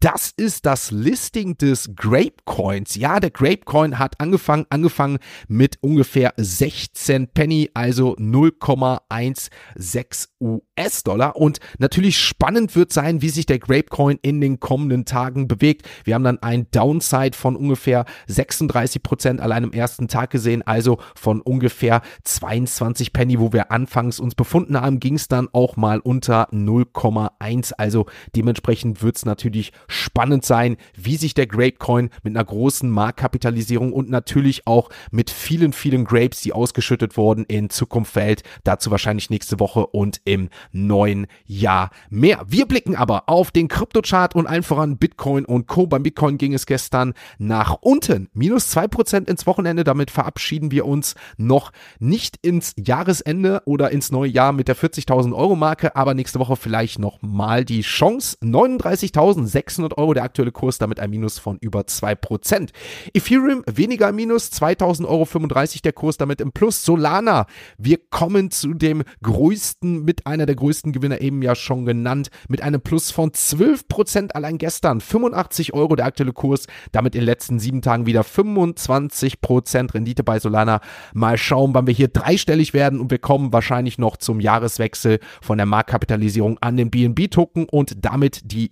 das 0.00 0.32
ist 0.36 0.66
das 0.66 0.90
Listing 0.90 1.56
des 1.56 1.94
Grapecoins. 1.96 2.96
Ja, 2.96 3.18
der 3.18 3.30
Grapecoin 3.30 3.98
hat 3.98 4.20
angefangen, 4.20 4.66
angefangen 4.68 5.18
mit 5.48 5.78
ungefähr 5.80 6.34
16 6.36 7.28
Penny, 7.28 7.70
also 7.72 8.14
0,16 8.16 10.28
US-Dollar. 10.38 11.36
Und 11.36 11.60
natürlich 11.78 12.18
spannend 12.18 12.76
wird 12.76 12.92
sein, 12.92 13.22
wie 13.22 13.30
sich 13.30 13.46
der 13.46 13.58
Grapecoin 13.58 14.18
in 14.20 14.42
den 14.42 14.60
kommenden 14.60 15.06
Tagen 15.06 15.48
bewegt. 15.48 15.88
Wir 16.04 16.14
haben 16.14 16.24
dann 16.24 16.42
ein 16.42 16.70
Downside 16.70 17.36
von 17.36 17.56
ungefähr 17.56 18.04
36 18.26 19.02
Prozent 19.02 19.40
allein 19.40 19.64
im 19.64 19.72
ersten 19.72 20.08
Tag 20.08 20.30
gesehen, 20.30 20.62
also 20.62 20.98
von 21.14 21.40
ungefähr 21.40 22.02
22 22.22 23.14
Penny, 23.14 23.40
wo 23.40 23.54
wir 23.54 23.72
anfangs 23.72 24.20
uns 24.20 24.34
befunden 24.34 24.78
haben, 24.78 25.00
ging 25.00 25.14
es 25.14 25.28
dann 25.28 25.48
auch 25.52 25.76
mal 25.76 26.00
unter 26.00 26.50
0,1. 26.50 27.72
Also 27.78 28.04
dementsprechend 28.34 29.02
wird 29.02 29.16
es 29.16 29.24
natürlich 29.24 29.72
spannend 29.88 30.44
sein, 30.44 30.76
wie 30.94 31.16
sich 31.16 31.34
der 31.34 31.46
Grapecoin 31.46 32.10
mit 32.22 32.36
einer 32.36 32.44
großen 32.44 32.88
Marktkapitalisierung 32.90 33.92
und 33.92 34.10
natürlich 34.10 34.66
auch 34.66 34.88
mit 35.10 35.30
vielen, 35.30 35.72
vielen 35.72 36.04
Grapes, 36.04 36.40
die 36.40 36.52
ausgeschüttet 36.52 37.16
wurden, 37.16 37.44
in 37.44 37.70
Zukunft 37.70 38.12
verhält. 38.12 38.42
Dazu 38.64 38.90
wahrscheinlich 38.90 39.30
nächste 39.30 39.60
Woche 39.60 39.86
und 39.86 40.20
im 40.24 40.48
neuen 40.72 41.26
Jahr 41.46 41.90
mehr. 42.10 42.44
Wir 42.48 42.66
blicken 42.66 42.96
aber 42.96 43.28
auf 43.28 43.50
den 43.50 43.68
Kryptochart 43.68 44.34
und 44.34 44.46
allen 44.46 44.62
voran 44.62 44.98
Bitcoin 44.98 45.44
und 45.44 45.66
Co. 45.66 45.86
Beim 45.86 46.02
Bitcoin 46.02 46.38
ging 46.38 46.54
es 46.54 46.66
gestern 46.66 47.14
nach 47.38 47.76
unten. 47.80 48.28
Minus 48.32 48.70
zwei 48.70 48.88
Prozent 48.88 49.28
ins 49.28 49.46
Wochenende. 49.46 49.84
Damit 49.84 50.10
verabschieden 50.10 50.70
wir 50.70 50.86
uns 50.86 51.14
noch 51.36 51.72
nicht 51.98 52.38
ins 52.42 52.74
Jahresende 52.76 53.62
oder 53.64 53.90
ins 53.90 54.10
neue 54.10 54.30
Jahr 54.30 54.52
mit 54.52 54.68
der 54.68 54.76
40.000 54.76 55.34
Euro 55.34 55.56
Marke, 55.56 55.96
aber 55.96 56.14
nächste 56.14 56.38
Woche 56.38 56.56
vielleicht 56.56 56.98
noch 56.98 57.22
mal 57.22 57.64
die 57.64 57.82
Chance. 57.82 58.36
39.600 58.42 59.75
Euro 59.84 60.14
der 60.14 60.24
aktuelle 60.24 60.52
Kurs, 60.52 60.78
damit 60.78 61.00
ein 61.00 61.10
Minus 61.10 61.38
von 61.38 61.58
über 61.60 61.86
zwei 61.86 62.14
Prozent. 62.14 62.72
Ethereum 63.14 63.62
weniger 63.66 64.12
Minus, 64.12 64.50
2.000 64.52 65.06
Euro 65.06 65.24
35 65.24 65.82
der 65.82 65.92
Kurs, 65.92 66.16
damit 66.16 66.40
im 66.40 66.52
Plus. 66.52 66.84
Solana, 66.84 67.46
wir 67.78 67.98
kommen 68.10 68.50
zu 68.50 68.74
dem 68.74 69.02
größten, 69.22 70.04
mit 70.04 70.26
einer 70.26 70.46
der 70.46 70.54
größten 70.54 70.92
Gewinner 70.92 71.20
eben 71.20 71.42
ja 71.42 71.54
schon 71.54 71.84
genannt, 71.84 72.28
mit 72.48 72.62
einem 72.62 72.80
Plus 72.80 73.10
von 73.10 73.32
12 73.32 73.88
Prozent 73.88 74.34
allein 74.34 74.58
gestern. 74.58 75.00
85 75.00 75.74
Euro 75.74 75.96
der 75.96 76.06
aktuelle 76.06 76.32
Kurs, 76.32 76.66
damit 76.92 77.14
in 77.14 77.22
den 77.22 77.26
letzten 77.26 77.58
sieben 77.58 77.82
Tagen 77.82 78.06
wieder 78.06 78.24
25 78.24 79.40
Prozent 79.40 79.94
Rendite 79.94 80.22
bei 80.22 80.38
Solana. 80.38 80.80
Mal 81.12 81.38
schauen, 81.38 81.74
wann 81.74 81.86
wir 81.86 81.94
hier 81.94 82.08
dreistellig 82.08 82.74
werden 82.74 83.00
und 83.00 83.10
wir 83.10 83.18
kommen 83.18 83.52
wahrscheinlich 83.52 83.98
noch 83.98 84.16
zum 84.16 84.40
Jahreswechsel 84.40 85.18
von 85.40 85.58
der 85.58 85.66
Marktkapitalisierung 85.66 86.58
an 86.60 86.76
den 86.76 86.90
BNB-Token 86.90 87.68
und 87.68 88.04
damit 88.04 88.40
die 88.44 88.70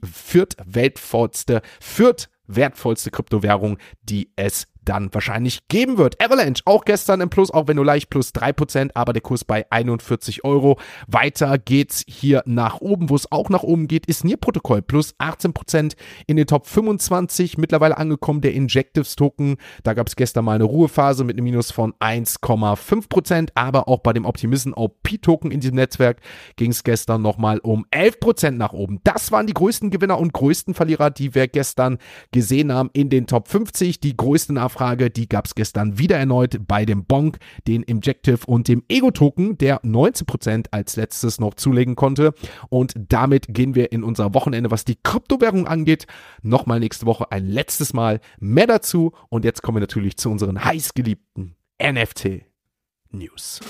viertweltvollste, 0.99 1.63
viertwertvollste 1.81 3.11
Kryptowährung, 3.11 3.79
die 4.03 4.31
es 4.37 4.67
dann 4.85 5.13
wahrscheinlich 5.13 5.69
geben 5.69 5.99
wird. 5.99 6.23
Avalanche 6.23 6.63
auch 6.65 6.85
gestern 6.85 7.21
im 7.21 7.31
Plus, 7.31 7.51
auch 7.51 7.69
wenn 7.69 7.77
nur 7.77 7.85
leicht 7.85 8.11
plus 8.11 8.33
3%, 8.35 8.91
aber 8.95 9.13
der 9.13 9.23
Kurs 9.23 9.45
bei 9.45 9.67
41 9.71 10.45
Euro. 10.45 10.79
Weiter 11.07 11.59
geht's 11.59 12.05
hier 12.07 12.43
nach 12.47 12.81
oben, 12.81 13.11
wo 13.11 13.17
es 13.17 13.31
auch 13.31 13.49
nach 13.49 13.63
oben 13.63 13.89
geht, 13.89 14.07
ist 14.07 14.25
Nier-Protokoll 14.25 14.83
plus 14.83 15.15
18% 15.19 15.95
in 16.27 16.37
den 16.37 16.47
Top 16.47 16.67
25, 16.67 17.59
mittlerweile 17.59 17.97
angekommen 17.97 18.41
der 18.41 18.55
Injectives 18.55 19.17
Token. 19.17 19.57
Da 19.83 19.95
gab 19.95 20.09
es 20.09 20.17
gestern 20.17 20.45
mal 20.45 20.55
eine 20.55 20.65
Ruhephase 20.65 21.25
mit 21.25 21.37
einem 21.37 21.45
Minus 21.45 21.71
von 21.71 21.93
1,5%, 21.95 23.51
aber 23.55 23.89
auch 23.89 24.01
bei 24.01 24.13
dem 24.13 24.25
Optimism 24.25 24.73
OP 24.75 25.21
Token 25.23 25.51
in 25.51 25.61
diesem 25.61 25.77
Netzwerk 25.77 26.21
ging 26.57 26.71
es 26.71 26.85
gestern 26.85 27.23
nochmal 27.23 27.59
um 27.59 27.87
11% 27.91 28.53
nach 28.53 28.73
oben. 28.73 29.01
Das 29.05 29.33
waren 29.33 29.47
die 29.47 29.55
größten 29.55 29.91
Gewinner 29.91 30.19
und 30.19 30.33
größten 30.33 30.75
Verlierer, 30.75 31.11
die 31.11 31.35
wir 31.35 31.49
gestern 31.49 31.99
gesehen 32.33 32.73
haben 32.73 32.91
in 32.93 33.11
den 33.11 33.27
Top 33.27 33.49
50. 33.49 34.01
Die 34.01 34.17
größten 34.17 34.57
Nachfrage, 34.57 34.74
die 35.11 35.29
gab 35.29 35.47
es 35.47 35.55
gestern 35.55 35.99
wieder 35.99 36.19
erneut 36.19 36.67
bei 36.67 36.85
dem 36.85 37.05
Bonk, 37.05 37.39
den 37.67 37.83
Injective 37.83 38.41
und 38.47 38.69
dem 38.69 38.83
Ego-Token, 38.89 39.59
der 39.59 39.83
19% 39.83 40.67
als 40.71 40.97
letztes 40.97 41.41
noch 41.41 41.55
zulegen 41.55 41.97
konnte. 41.97 42.35
Und 42.69 42.95
damit 42.97 43.47
gehen 43.49 43.75
wir 43.75 43.93
in 43.93 44.03
unser 44.03 44.35
Wochenende, 44.35 44.71
was 44.71 44.85
die 44.85 44.99
Kryptowährung 45.03 45.67
angeht, 45.67 46.07
nochmal 46.43 46.81
nächste 46.81 47.07
Woche 47.07 47.31
ein 47.31 47.47
letztes 47.47 47.93
Mal 47.93 48.21
mehr 48.39 48.67
dazu. 48.67 49.13
Und 49.29 49.45
jetzt 49.45 49.63
kommen 49.63 49.77
wir 49.77 49.81
natürlich 49.81 50.17
zu 50.17 50.31
unseren 50.31 50.65
heißgeliebten 50.65 51.57
NFT-News. 51.83 53.61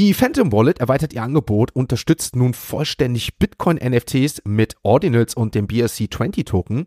Die 0.00 0.14
Phantom 0.14 0.50
Wallet 0.50 0.80
erweitert 0.80 1.12
ihr 1.12 1.22
Angebot, 1.22 1.76
unterstützt 1.76 2.34
nun 2.34 2.54
vollständig 2.54 3.36
Bitcoin-NFTs 3.36 4.40
mit 4.46 4.76
Ordinals 4.82 5.34
und 5.34 5.54
dem 5.54 5.66
BSC20-Token. 5.66 6.86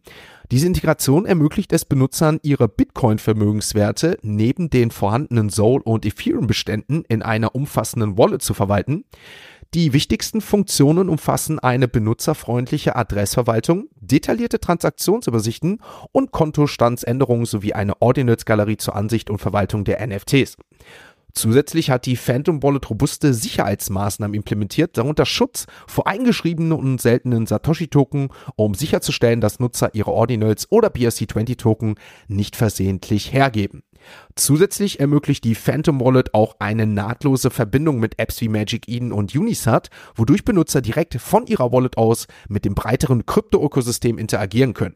Diese 0.50 0.66
Integration 0.66 1.28
ermöglicht 1.28 1.74
es 1.74 1.86
Benutzern, 1.86 2.40
ihre 2.42 2.68
Bitcoin-Vermögenswerte 2.68 4.18
neben 4.24 4.72
den 4.72 4.90
vorhandenen 4.90 5.52
Soul- 5.52 5.84
und 5.84 6.08
Ethereum-Beständen 6.08 7.04
in 7.08 7.22
einer 7.22 7.54
umfassenden 7.54 8.18
Wallet 8.18 8.42
zu 8.42 8.56
verwalten. 8.56 9.06
Die 9.76 9.94
wichtigsten 9.94 10.42
Funktionen 10.42 11.08
umfassen 11.08 11.60
eine 11.60 11.88
benutzerfreundliche 11.88 12.96
Adressverwaltung, 12.96 13.90
detaillierte 13.96 14.60
Transaktionsübersichten 14.60 15.82
und 16.12 16.32
Kontostandsänderungen 16.32 17.46
sowie 17.46 17.74
eine 17.74 18.02
Ordinals-Galerie 18.02 18.78
zur 18.78 18.96
Ansicht 18.96 19.30
und 19.30 19.38
Verwaltung 19.38 19.84
der 19.84 20.06
NFTs. 20.06 20.58
Zusätzlich 21.36 21.90
hat 21.90 22.06
die 22.06 22.16
Phantom 22.16 22.62
Wallet 22.62 22.90
robuste 22.90 23.34
Sicherheitsmaßnahmen 23.34 24.36
implementiert, 24.36 24.98
darunter 24.98 25.26
Schutz 25.26 25.66
vor 25.88 26.06
eingeschriebenen 26.06 26.74
und 26.74 27.02
seltenen 27.02 27.48
Satoshi-Token, 27.48 28.30
um 28.56 28.76
sicherzustellen, 28.76 29.42
dass 29.42 29.60
Nutzer 29.60 29.96
ihre 29.96 30.12
Ordinals 30.12 30.72
oder 30.72 30.90
BRC20-Token 30.90 31.96
nicht 32.28 32.56
versehentlich 32.56 33.34
hergeben. 33.34 33.82
Zusätzlich 34.36 35.00
ermöglicht 35.00 35.44
die 35.44 35.56
Phantom 35.56 36.02
Wallet 36.02 36.34
auch 36.34 36.56
eine 36.60 36.86
nahtlose 36.86 37.50
Verbindung 37.50 38.00
mit 38.00 38.20
Apps 38.20 38.42
wie 38.42 38.50
Magic 38.50 38.88
Eden 38.88 39.12
und 39.12 39.36
Unisat, 39.36 39.90
wodurch 40.16 40.44
Benutzer 40.46 40.82
direkt 40.82 41.16
von 41.16 41.48
ihrer 41.48 41.72
Wallet 41.72 41.98
aus 41.98 42.28
mit 42.48 42.66
dem 42.66 42.76
breiteren 42.76 43.26
Krypto-Ökosystem 43.26 44.18
interagieren 44.18 44.74
können. 44.74 44.96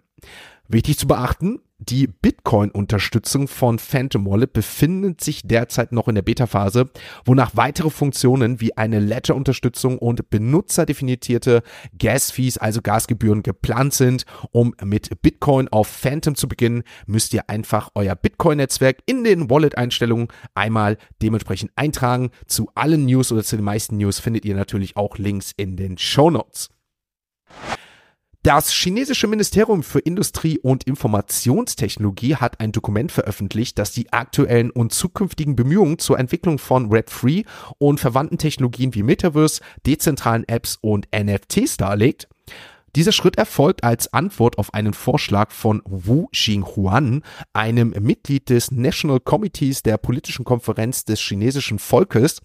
Wichtig 0.69 0.97
zu 0.97 1.07
beachten, 1.07 1.59
die 1.79 2.07
Bitcoin-Unterstützung 2.07 3.47
von 3.47 3.79
Phantom 3.79 4.25
Wallet 4.25 4.51
befindet 4.51 5.21
sich 5.21 5.43
derzeit 5.43 5.91
noch 5.91 6.07
in 6.07 6.15
der 6.15 6.23
Beta-Phase, 6.23 6.89
wonach 7.23 7.51
weitere 7.55 7.89
Funktionen 7.89 8.59
wie 8.59 8.75
eine 8.75 8.99
Ledger-Unterstützung 8.99 9.99
und 9.99 10.29
benutzerdefinierte 10.29 11.61
Gas-Fees, 11.97 12.57
also 12.57 12.81
Gasgebühren, 12.81 13.43
geplant 13.43 13.93
sind. 13.93 14.25
Um 14.51 14.73
mit 14.83 15.21
Bitcoin 15.21 15.67
auf 15.69 15.87
Phantom 15.87 16.35
zu 16.35 16.47
beginnen, 16.47 16.83
müsst 17.05 17.33
ihr 17.33 17.47
einfach 17.49 17.91
euer 17.95 18.15
Bitcoin-Netzwerk 18.15 18.97
in 19.05 19.23
den 19.23 19.49
Wallet-Einstellungen 19.49 20.27
einmal 20.55 20.97
dementsprechend 21.21 21.71
eintragen. 21.75 22.31
Zu 22.47 22.71
allen 22.75 23.05
News 23.05 23.31
oder 23.31 23.43
zu 23.43 23.55
den 23.55 23.65
meisten 23.65 23.97
News 23.97 24.19
findet 24.19 24.43
ihr 24.43 24.55
natürlich 24.55 24.97
auch 24.97 25.17
Links 25.17 25.53
in 25.55 25.77
den 25.77 25.97
Show 25.97 26.31
Notes. 26.31 26.69
Das 28.47 28.71
chinesische 28.71 29.27
Ministerium 29.27 29.83
für 29.83 29.99
Industrie 29.99 30.57
und 30.57 30.85
Informationstechnologie 30.85 32.37
hat 32.37 32.61
ein 32.61 32.71
Dokument 32.71 33.11
veröffentlicht, 33.11 33.77
das 33.77 33.91
die 33.91 34.13
aktuellen 34.13 34.69
und 34.71 34.93
zukünftigen 34.93 35.57
Bemühungen 35.57 35.99
zur 35.99 36.17
Entwicklung 36.17 36.57
von 36.57 36.89
Web3 36.89 37.45
und 37.77 37.99
verwandten 37.99 38.37
Technologien 38.37 38.95
wie 38.95 39.03
Metaverse, 39.03 39.59
dezentralen 39.85 40.47
Apps 40.47 40.77
und 40.79 41.09
NFTs 41.13 41.75
darlegt. 41.75 42.29
Dieser 42.95 43.11
Schritt 43.11 43.37
erfolgt 43.37 43.83
als 43.83 44.13
Antwort 44.13 44.57
auf 44.59 44.73
einen 44.73 44.93
Vorschlag 44.93 45.51
von 45.51 45.81
Wu 45.83 46.27
Xinghuan, 46.27 47.23
einem 47.51 47.93
Mitglied 47.99 48.49
des 48.49 48.71
National 48.71 49.19
Committees 49.19 49.83
der 49.83 49.97
politischen 49.97 50.45
Konferenz 50.45 51.03
des 51.03 51.19
chinesischen 51.19 51.79
Volkes. 51.79 52.39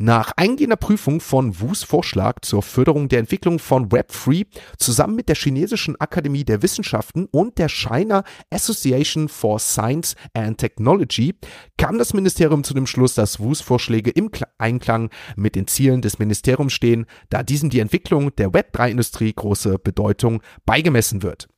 Nach 0.00 0.30
eingehender 0.36 0.76
Prüfung 0.76 1.20
von 1.20 1.58
Wus 1.58 1.82
Vorschlag 1.82 2.42
zur 2.42 2.62
Förderung 2.62 3.08
der 3.08 3.18
Entwicklung 3.18 3.58
von 3.58 3.88
Web3 3.88 4.46
zusammen 4.76 5.16
mit 5.16 5.28
der 5.28 5.34
chinesischen 5.34 6.00
Akademie 6.00 6.44
der 6.44 6.62
Wissenschaften 6.62 7.26
und 7.32 7.58
der 7.58 7.68
China 7.68 8.22
Association 8.48 9.28
for 9.28 9.58
Science 9.58 10.14
and 10.34 10.56
Technology 10.56 11.34
kam 11.76 11.98
das 11.98 12.14
Ministerium 12.14 12.62
zu 12.62 12.74
dem 12.74 12.86
Schluss, 12.86 13.14
dass 13.14 13.40
Wus 13.40 13.60
Vorschläge 13.60 14.10
im 14.10 14.30
Einklang 14.58 15.10
mit 15.34 15.56
den 15.56 15.66
Zielen 15.66 16.00
des 16.00 16.20
Ministeriums 16.20 16.74
stehen, 16.74 17.06
da 17.28 17.42
diesem 17.42 17.68
die 17.68 17.80
Entwicklung 17.80 18.32
der 18.36 18.50
Web3-Industrie 18.50 19.32
große 19.32 19.80
Bedeutung 19.80 20.42
beigemessen 20.64 21.24
wird. 21.24 21.48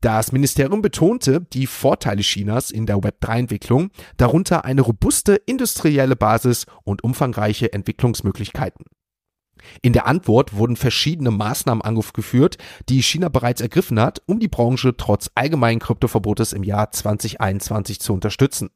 Das 0.00 0.30
Ministerium 0.32 0.82
betonte 0.82 1.40
die 1.40 1.66
Vorteile 1.66 2.22
Chinas 2.22 2.70
in 2.70 2.86
der 2.86 2.98
Web3-Entwicklung, 2.98 3.90
darunter 4.16 4.64
eine 4.64 4.82
robuste 4.82 5.34
industrielle 5.34 6.16
Basis 6.16 6.66
und 6.84 7.02
umfangreiche 7.02 7.72
Entwicklungsmöglichkeiten. 7.72 8.84
In 9.82 9.92
der 9.92 10.06
Antwort 10.06 10.54
wurden 10.54 10.76
verschiedene 10.76 11.30
Maßnahmen 11.30 11.82
angeführt, 11.82 12.58
die 12.88 13.02
China 13.02 13.28
bereits 13.28 13.60
ergriffen 13.60 13.98
hat, 13.98 14.22
um 14.26 14.38
die 14.38 14.48
Branche 14.48 14.96
trotz 14.96 15.30
allgemeinen 15.34 15.80
Kryptoverbotes 15.80 16.52
im 16.52 16.62
Jahr 16.62 16.92
2021 16.92 18.00
zu 18.00 18.12
unterstützen. 18.12 18.70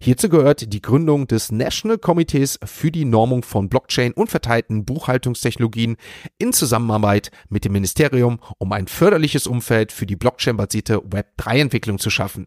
Hierzu 0.00 0.28
gehört 0.28 0.72
die 0.72 0.82
Gründung 0.82 1.26
des 1.26 1.52
National 1.52 1.98
Committees 1.98 2.58
für 2.64 2.90
die 2.90 3.04
Normung 3.04 3.42
von 3.42 3.68
Blockchain 3.68 4.12
und 4.12 4.30
verteilten 4.30 4.84
Buchhaltungstechnologien 4.84 5.96
in 6.38 6.52
Zusammenarbeit 6.52 7.30
mit 7.48 7.64
dem 7.64 7.72
Ministerium, 7.72 8.40
um 8.58 8.72
ein 8.72 8.88
förderliches 8.88 9.46
Umfeld 9.46 9.92
für 9.92 10.06
die 10.06 10.16
Blockchain-basierte 10.16 10.98
Web3-Entwicklung 10.98 11.98
zu 11.98 12.10
schaffen. 12.10 12.46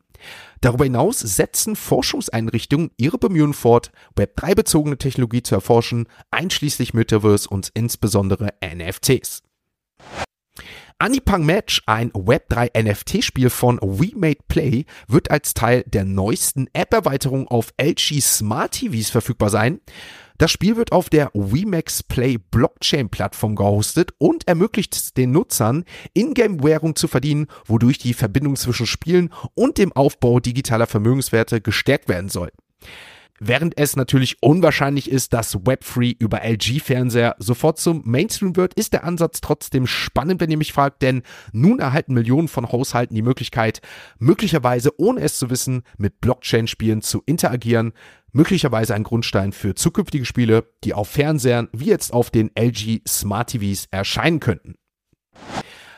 Darüber 0.62 0.86
hinaus 0.86 1.20
setzen 1.20 1.76
Forschungseinrichtungen 1.76 2.92
ihre 2.98 3.18
Bemühungen 3.18 3.54
fort, 3.54 3.92
Web3-bezogene 4.18 4.98
Technologie 4.98 5.44
zu 5.44 5.56
erforschen, 5.56 6.08
einschließlich 6.32 6.94
Metaverse 6.94 7.48
und 7.50 7.70
insbesondere 7.74 8.54
NFTs. 8.64 9.45
Anipang 10.98 11.46
Match, 11.46 11.82
ein 11.88 12.10
Web3 12.14 12.82
NFT-Spiel 12.82 13.50
von 13.50 13.80
We 13.82 14.12
Made 14.16 14.40
Play, 14.48 14.86
wird 15.10 15.30
als 15.30 15.54
Teil 15.54 15.84
der 15.86 16.06
neuesten 16.06 16.70
App-Erweiterung 16.72 17.50
auf 17.50 17.74
LG 17.78 18.22
Smart 18.22 18.72
TVs 18.72 19.10
verfügbar 19.10 19.50
sein. 19.50 19.82
Das 20.38 20.52
Spiel 20.52 20.78
wird 20.78 20.94
auf 20.94 21.10
der 21.10 21.32
WeMax 21.34 22.04
Play 22.04 22.38
Blockchain 22.38 23.10
Plattform 23.10 23.58
gehostet 23.58 24.14
und 24.20 24.48
ermöglicht 24.48 24.96
es 24.96 25.14
den 25.14 25.32
Nutzern, 25.32 25.84
Ingame-Währung 26.14 26.96
zu 26.96 27.10
verdienen, 27.10 27.48
wodurch 27.66 27.98
die 27.98 28.14
Verbindung 28.14 28.56
zwischen 28.56 28.86
Spielen 28.86 29.34
und 29.54 29.78
dem 29.78 29.92
Aufbau 29.92 30.40
digitaler 30.40 30.88
Vermögenswerte 30.88 31.60
gestärkt 31.60 32.08
werden 32.08 32.30
soll. 32.30 32.52
Während 33.40 33.78
es 33.78 33.98
natürlich 33.98 34.42
unwahrscheinlich 34.42 35.12
ist, 35.12 35.34
dass 35.34 35.58
Web3 35.58 36.16
über 36.20 36.42
LG-Fernseher 36.42 37.36
sofort 37.38 37.78
zum 37.80 38.02
Mainstream 38.06 38.56
wird, 38.56 38.74
ist 38.76 38.94
der 38.94 39.04
Ansatz 39.04 39.42
trotzdem 39.42 39.88
spannend, 39.88 40.40
wenn 40.40 40.52
ihr 40.52 40.58
mich 40.58 40.72
fragt, 40.72 41.02
denn 41.02 41.22
nun 41.52 41.80
erhalten 41.80 42.14
Millionen 42.14 42.48
von 42.48 42.72
Haushalten 42.72 43.14
die 43.14 43.22
Möglichkeit, 43.22 43.82
möglicherweise 44.20 44.98
ohne 44.98 45.20
es 45.20 45.38
zu 45.38 45.50
wissen, 45.50 45.84
mit 45.98 46.22
Blockchain-Spielen 46.22 47.02
zu 47.02 47.24
interagieren, 47.26 47.92
möglicherweise 48.32 48.96
ein 48.96 49.04
Grundstein 49.04 49.52
für 49.52 49.76
zukünftige 49.76 50.26
Spiele, 50.26 50.70
die 50.86 50.94
auf 50.94 51.10
Fernsehern 51.10 51.68
wie 51.74 51.88
jetzt 51.88 52.14
auf 52.14 52.30
den 52.30 52.52
LG 52.58 53.02
Smart 53.06 53.50
TVs 53.50 53.88
erscheinen 53.92 54.40
könnten. 54.40 54.76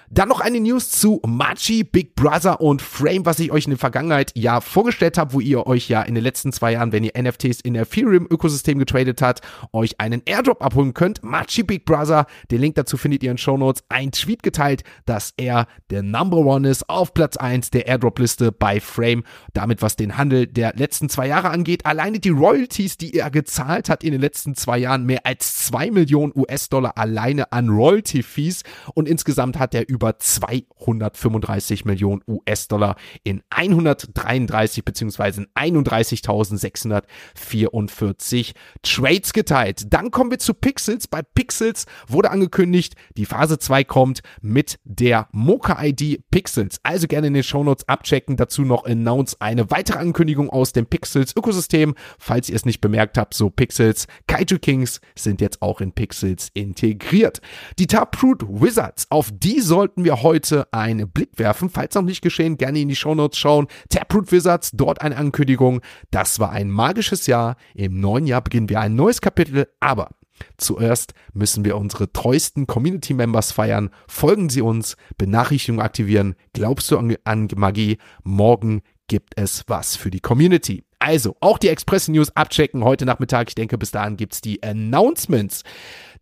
Dann 0.09 0.29
noch 0.29 0.39
eine 0.39 0.61
News 0.61 0.89
zu 0.89 1.19
Machi, 1.27 1.83
Big 1.83 2.15
Brother 2.15 2.61
und 2.61 2.81
Frame, 2.81 3.25
was 3.25 3.39
ich 3.39 3.51
euch 3.51 3.65
in 3.65 3.71
der 3.71 3.77
Vergangenheit 3.77 4.31
ja 4.35 4.61
vorgestellt 4.61 5.17
habe, 5.17 5.33
wo 5.33 5.41
ihr 5.41 5.67
euch 5.67 5.89
ja 5.89 6.01
in 6.01 6.15
den 6.15 6.23
letzten 6.23 6.53
zwei 6.53 6.71
Jahren, 6.71 6.93
wenn 6.93 7.03
ihr 7.03 7.11
NFTs 7.21 7.59
in 7.59 7.73
der 7.73 7.83
Ethereum-Ökosystem 7.83 8.79
getradet 8.79 9.21
habt, 9.21 9.41
euch 9.73 9.99
einen 9.99 10.21
Airdrop 10.25 10.63
abholen 10.63 10.93
könnt. 10.93 11.23
Machi, 11.23 11.61
Big 11.63 11.83
Brother, 11.83 12.25
den 12.51 12.61
Link 12.61 12.75
dazu 12.75 12.95
findet 12.95 13.21
ihr 13.21 13.31
in 13.31 13.37
Show 13.37 13.57
Notes. 13.57 13.83
Ein 13.89 14.13
Tweet 14.13 14.43
geteilt, 14.43 14.83
dass 15.05 15.33
er 15.35 15.67
der 15.89 16.03
Number 16.03 16.37
One 16.37 16.69
ist, 16.69 16.89
auf 16.89 17.13
Platz 17.13 17.35
1 17.35 17.71
der 17.71 17.87
Airdrop-Liste 17.87 18.53
bei 18.53 18.79
Frame. 18.79 19.25
Damit, 19.53 19.81
was 19.81 19.97
den 19.97 20.17
Handel 20.17 20.47
der 20.47 20.73
letzten 20.77 21.09
zwei 21.09 21.27
Jahre 21.27 21.49
angeht. 21.49 21.85
Alleine 21.85 22.19
die 22.19 22.29
Royalties, 22.29 22.95
die 22.95 23.13
er 23.13 23.29
gezahlt 23.29 23.89
hat 23.89 24.05
in 24.05 24.13
den 24.13 24.21
letzten 24.21 24.55
zwei 24.55 24.77
Jahren, 24.77 25.05
mehr 25.05 25.25
als 25.25 25.65
2 25.65 25.91
Millionen 25.91 26.31
US-Dollar 26.33 26.97
alleine 26.97 27.51
an 27.51 27.67
Royalty-Fees. 27.67 28.63
Und 28.93 29.09
insgesamt 29.09 29.59
hat 29.59 29.75
er 29.75 29.89
über 29.89 29.96
über 29.97 30.17
235 30.19 31.83
Millionen 31.83 32.21
US-Dollar 32.27 32.95
in 33.23 33.41
133 33.49 34.85
bzw. 34.85 35.47
31.644 35.55 38.53
Trades 38.83 39.33
geteilt. 39.33 39.91
Dann 39.91 40.11
kommen 40.11 40.29
wir 40.29 40.37
zu 40.37 40.53
Pixels. 40.53 41.07
Bei 41.07 41.23
Pixels 41.23 41.87
wurde 42.07 42.29
angekündigt, 42.29 42.93
die 43.17 43.25
Phase 43.25 43.57
2 43.57 43.85
kommt 43.85 44.21
mit 44.39 44.77
der 44.83 45.29
Mocha-ID 45.31 46.29
Pixels. 46.29 46.79
Also 46.83 47.07
gerne 47.07 47.25
in 47.25 47.33
den 47.33 47.41
Shownotes 47.41 47.89
abchecken. 47.89 48.37
Dazu 48.37 48.61
noch 48.61 48.85
Announce 48.85 49.35
eine 49.39 49.71
weitere 49.71 49.97
Ankündigung 49.97 50.51
aus 50.51 50.73
dem 50.73 50.85
Pixels-Ökosystem. 50.85 51.95
Falls 52.19 52.49
ihr 52.49 52.55
es 52.55 52.65
nicht 52.65 52.81
bemerkt 52.81 53.17
habt, 53.17 53.33
so 53.33 53.49
Pixels 53.49 54.05
Kaiju 54.27 54.59
Kings 54.59 55.01
sind 55.15 55.41
jetzt 55.41 55.63
auch 55.63 55.81
in 55.81 55.91
Pixels 55.91 56.51
integriert. 56.53 57.41
Die 57.79 57.87
Taproot 57.87 58.45
Wizards, 58.47 59.07
auf 59.09 59.31
die 59.33 59.59
soll 59.59 59.86
sollten 59.87 60.03
wir 60.03 60.21
heute 60.21 60.67
einen 60.73 61.09
Blick 61.09 61.39
werfen. 61.39 61.69
Falls 61.69 61.95
noch 61.95 62.01
nicht 62.01 62.21
geschehen, 62.21 62.57
gerne 62.57 62.81
in 62.81 62.89
die 62.89 62.95
Shownotes 62.97 63.39
schauen. 63.39 63.67
Taproot 63.87 64.33
Wizards, 64.33 64.71
dort 64.73 65.01
eine 65.01 65.15
Ankündigung. 65.15 65.79
Das 66.11 66.41
war 66.41 66.51
ein 66.51 66.69
magisches 66.69 67.25
Jahr. 67.25 67.55
Im 67.73 68.01
neuen 68.01 68.27
Jahr 68.27 68.41
beginnen 68.41 68.67
wir 68.67 68.81
ein 68.81 68.95
neues 68.95 69.21
Kapitel, 69.21 69.67
aber 69.79 70.09
Zuerst 70.57 71.13
müssen 71.33 71.65
wir 71.65 71.77
unsere 71.77 72.11
treuesten 72.11 72.67
Community-Members 72.67 73.53
feiern. 73.53 73.89
Folgen 74.07 74.49
Sie 74.49 74.61
uns, 74.61 74.95
Benachrichtigungen 75.17 75.83
aktivieren. 75.83 76.35
Glaubst 76.53 76.91
du 76.91 76.97
an, 76.99 77.15
an 77.23 77.47
Magie? 77.55 77.97
Morgen 78.23 78.81
gibt 79.07 79.33
es 79.35 79.63
was 79.65 79.95
für 79.95 80.11
die 80.11 80.19
Community. 80.19 80.83
Also, 80.99 81.35
auch 81.41 81.57
die 81.57 81.69
Express 81.69 82.07
News 82.07 82.35
abchecken 82.35 82.83
heute 82.83 83.05
Nachmittag. 83.05 83.49
Ich 83.49 83.55
denke, 83.55 83.77
bis 83.77 83.91
dahin 83.91 84.17
gibt 84.17 84.33
es 84.33 84.41
die 84.41 84.63
Announcements. 84.63 85.63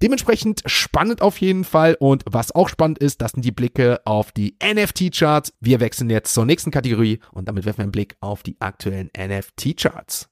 Dementsprechend 0.02 0.62
spannend 0.66 1.22
auf 1.22 1.40
jeden 1.40 1.64
Fall. 1.64 1.96
Und 2.00 2.24
was 2.30 2.54
auch 2.54 2.68
spannend 2.68 3.00
ist, 3.00 3.22
das 3.22 3.32
sind 3.32 3.46
die 3.46 3.52
Blicke 3.52 4.02
auf 4.06 4.32
die 4.32 4.58
NFT-Charts. 4.62 5.54
Wir 5.62 5.80
wechseln 5.80 6.10
jetzt 6.10 6.34
zur 6.34 6.46
nächsten 6.46 6.72
Kategorie 6.72 7.20
und 7.32 7.48
damit 7.48 7.66
werfen 7.66 7.80
wir 7.80 7.84
einen 7.84 7.92
Blick 7.92 8.18
auf 8.20 8.44
die 8.44 8.58
aktuellen 8.60 9.10
NFT-Charts. 9.18 10.30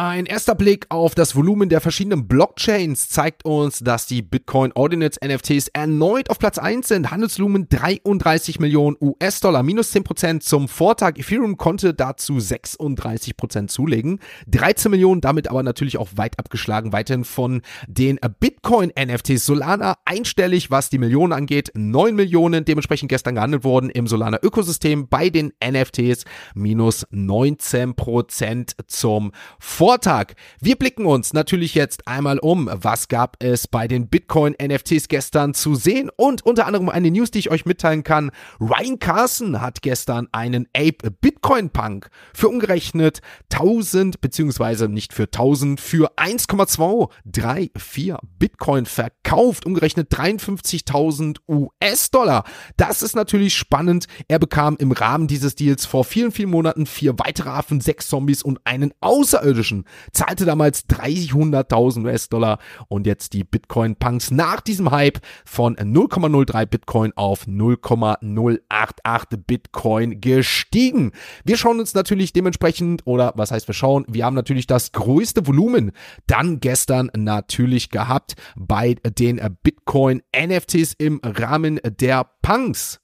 Ein 0.00 0.26
erster 0.26 0.54
Blick 0.54 0.86
auf 0.90 1.16
das 1.16 1.34
Volumen 1.34 1.70
der 1.70 1.80
verschiedenen 1.80 2.28
Blockchains 2.28 3.08
zeigt 3.08 3.44
uns, 3.44 3.80
dass 3.80 4.06
die 4.06 4.22
Bitcoin 4.22 4.70
Ordinance 4.76 5.18
NFTs 5.26 5.66
erneut 5.72 6.30
auf 6.30 6.38
Platz 6.38 6.56
1 6.56 6.86
sind. 6.86 7.10
Handelsvolumen 7.10 7.68
33 7.68 8.60
Millionen 8.60 8.96
US-Dollar, 9.00 9.64
minus 9.64 9.92
10% 9.92 10.38
zum 10.38 10.68
Vortag. 10.68 11.18
Ethereum 11.18 11.56
konnte 11.56 11.94
dazu 11.94 12.34
36% 12.34 13.66
zulegen. 13.66 14.20
13 14.46 14.88
Millionen, 14.92 15.20
damit 15.20 15.48
aber 15.48 15.64
natürlich 15.64 15.98
auch 15.98 16.10
weit 16.14 16.38
abgeschlagen, 16.38 16.92
weiterhin 16.92 17.24
von 17.24 17.62
den 17.88 18.20
Bitcoin 18.38 18.92
NFTs. 18.96 19.46
Solana 19.46 19.96
einstellig, 20.04 20.70
was 20.70 20.90
die 20.90 20.98
Millionen 20.98 21.32
angeht. 21.32 21.72
9 21.74 22.14
Millionen, 22.14 22.64
dementsprechend 22.64 23.08
gestern 23.08 23.34
gehandelt 23.34 23.64
worden 23.64 23.90
im 23.90 24.06
Solana 24.06 24.38
Ökosystem. 24.44 25.08
Bei 25.08 25.28
den 25.28 25.52
NFTs 25.60 26.24
minus 26.54 27.04
19% 27.08 28.76
zum 28.86 29.32
Vortag. 29.58 29.87
Vortag. 29.88 30.34
Wir 30.60 30.76
blicken 30.76 31.06
uns 31.06 31.32
natürlich 31.32 31.74
jetzt 31.74 32.06
einmal 32.06 32.38
um. 32.40 32.68
Was 32.70 33.08
gab 33.08 33.42
es 33.42 33.66
bei 33.66 33.88
den 33.88 34.10
Bitcoin-NFTs 34.10 35.08
gestern 35.08 35.54
zu 35.54 35.76
sehen? 35.76 36.10
Und 36.14 36.44
unter 36.44 36.66
anderem 36.66 36.90
eine 36.90 37.10
News, 37.10 37.30
die 37.30 37.38
ich 37.38 37.50
euch 37.50 37.64
mitteilen 37.64 38.02
kann. 38.02 38.30
Ryan 38.60 38.98
Carson 38.98 39.62
hat 39.62 39.80
gestern 39.80 40.28
einen 40.30 40.68
Ape 40.76 41.10
Bitcoin 41.10 41.70
Punk 41.70 42.10
für 42.34 42.50
umgerechnet 42.50 43.22
1000, 43.50 44.20
beziehungsweise 44.20 44.90
nicht 44.90 45.14
für 45.14 45.22
1000, 45.22 45.80
für 45.80 46.10
1,234 46.18 48.16
Bitcoin 48.38 48.84
verkauft. 48.84 49.64
Umgerechnet 49.64 50.12
53.000 50.12 51.38
US-Dollar. 51.48 52.44
Das 52.76 53.02
ist 53.02 53.16
natürlich 53.16 53.54
spannend. 53.54 54.04
Er 54.28 54.38
bekam 54.38 54.76
im 54.78 54.92
Rahmen 54.92 55.28
dieses 55.28 55.54
Deals 55.54 55.86
vor 55.86 56.04
vielen, 56.04 56.30
vielen 56.30 56.50
Monaten 56.50 56.84
vier 56.84 57.18
weitere 57.18 57.48
Affen, 57.48 57.80
sechs 57.80 58.08
Zombies 58.08 58.42
und 58.42 58.60
einen 58.66 58.92
außerirdischen 59.00 59.67
Bitcoin, 59.68 59.84
zahlte 60.12 60.44
damals 60.44 60.88
300.000 60.88 62.04
US-Dollar 62.04 62.58
und 62.88 63.06
jetzt 63.06 63.32
die 63.32 63.44
Bitcoin-Punks 63.44 64.30
nach 64.30 64.60
diesem 64.60 64.90
Hype 64.90 65.20
von 65.44 65.76
0,03 65.76 66.66
Bitcoin 66.66 67.12
auf 67.16 67.46
0,088 67.46 69.38
Bitcoin 69.46 70.20
gestiegen. 70.20 71.12
Wir 71.44 71.56
schauen 71.56 71.80
uns 71.80 71.94
natürlich 71.94 72.32
dementsprechend, 72.32 73.06
oder 73.06 73.32
was 73.36 73.50
heißt 73.50 73.68
wir 73.68 73.74
schauen, 73.74 74.04
wir 74.08 74.24
haben 74.24 74.34
natürlich 74.34 74.66
das 74.66 74.92
größte 74.92 75.46
Volumen 75.46 75.92
dann 76.26 76.60
gestern 76.60 77.10
natürlich 77.16 77.90
gehabt 77.90 78.34
bei 78.56 78.94
den 78.94 79.40
Bitcoin-NFTs 79.62 80.94
im 80.98 81.20
Rahmen 81.22 81.80
der 81.84 82.28
Punks. 82.42 83.00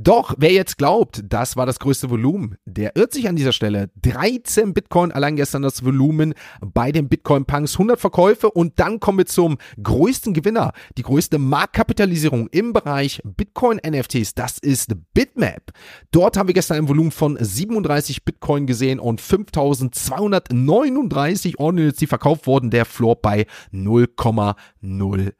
Doch 0.00 0.36
wer 0.38 0.52
jetzt 0.52 0.78
glaubt, 0.78 1.24
das 1.28 1.56
war 1.56 1.66
das 1.66 1.80
größte 1.80 2.08
Volumen, 2.08 2.56
der 2.64 2.94
irrt 2.94 3.12
sich 3.12 3.28
an 3.28 3.34
dieser 3.34 3.50
Stelle. 3.50 3.90
13 4.00 4.72
Bitcoin 4.72 5.10
allein 5.10 5.34
gestern 5.34 5.62
das 5.62 5.84
Volumen 5.84 6.34
bei 6.60 6.92
den 6.92 7.08
Bitcoin 7.08 7.46
Punks, 7.46 7.72
100 7.72 7.98
Verkäufe 7.98 8.48
und 8.48 8.78
dann 8.78 9.00
kommen 9.00 9.18
wir 9.18 9.26
zum 9.26 9.58
größten 9.82 10.34
Gewinner, 10.34 10.70
die 10.96 11.02
größte 11.02 11.38
Marktkapitalisierung 11.38 12.46
im 12.52 12.72
Bereich 12.72 13.20
Bitcoin 13.24 13.80
NFTs. 13.84 14.34
Das 14.34 14.58
ist 14.58 14.94
Bitmap. 15.14 15.72
Dort 16.12 16.36
haben 16.36 16.46
wir 16.46 16.54
gestern 16.54 16.76
ein 16.76 16.88
Volumen 16.88 17.10
von 17.10 17.36
37 17.36 18.24
Bitcoin 18.24 18.68
gesehen 18.68 19.00
und 19.00 19.20
5239 19.20 21.58
Ordinals, 21.58 21.96
die 21.96 22.06
verkauft 22.06 22.46
wurden. 22.46 22.70
Der 22.70 22.84
Floor 22.84 23.20
bei 23.20 23.46
0,0 23.72 25.32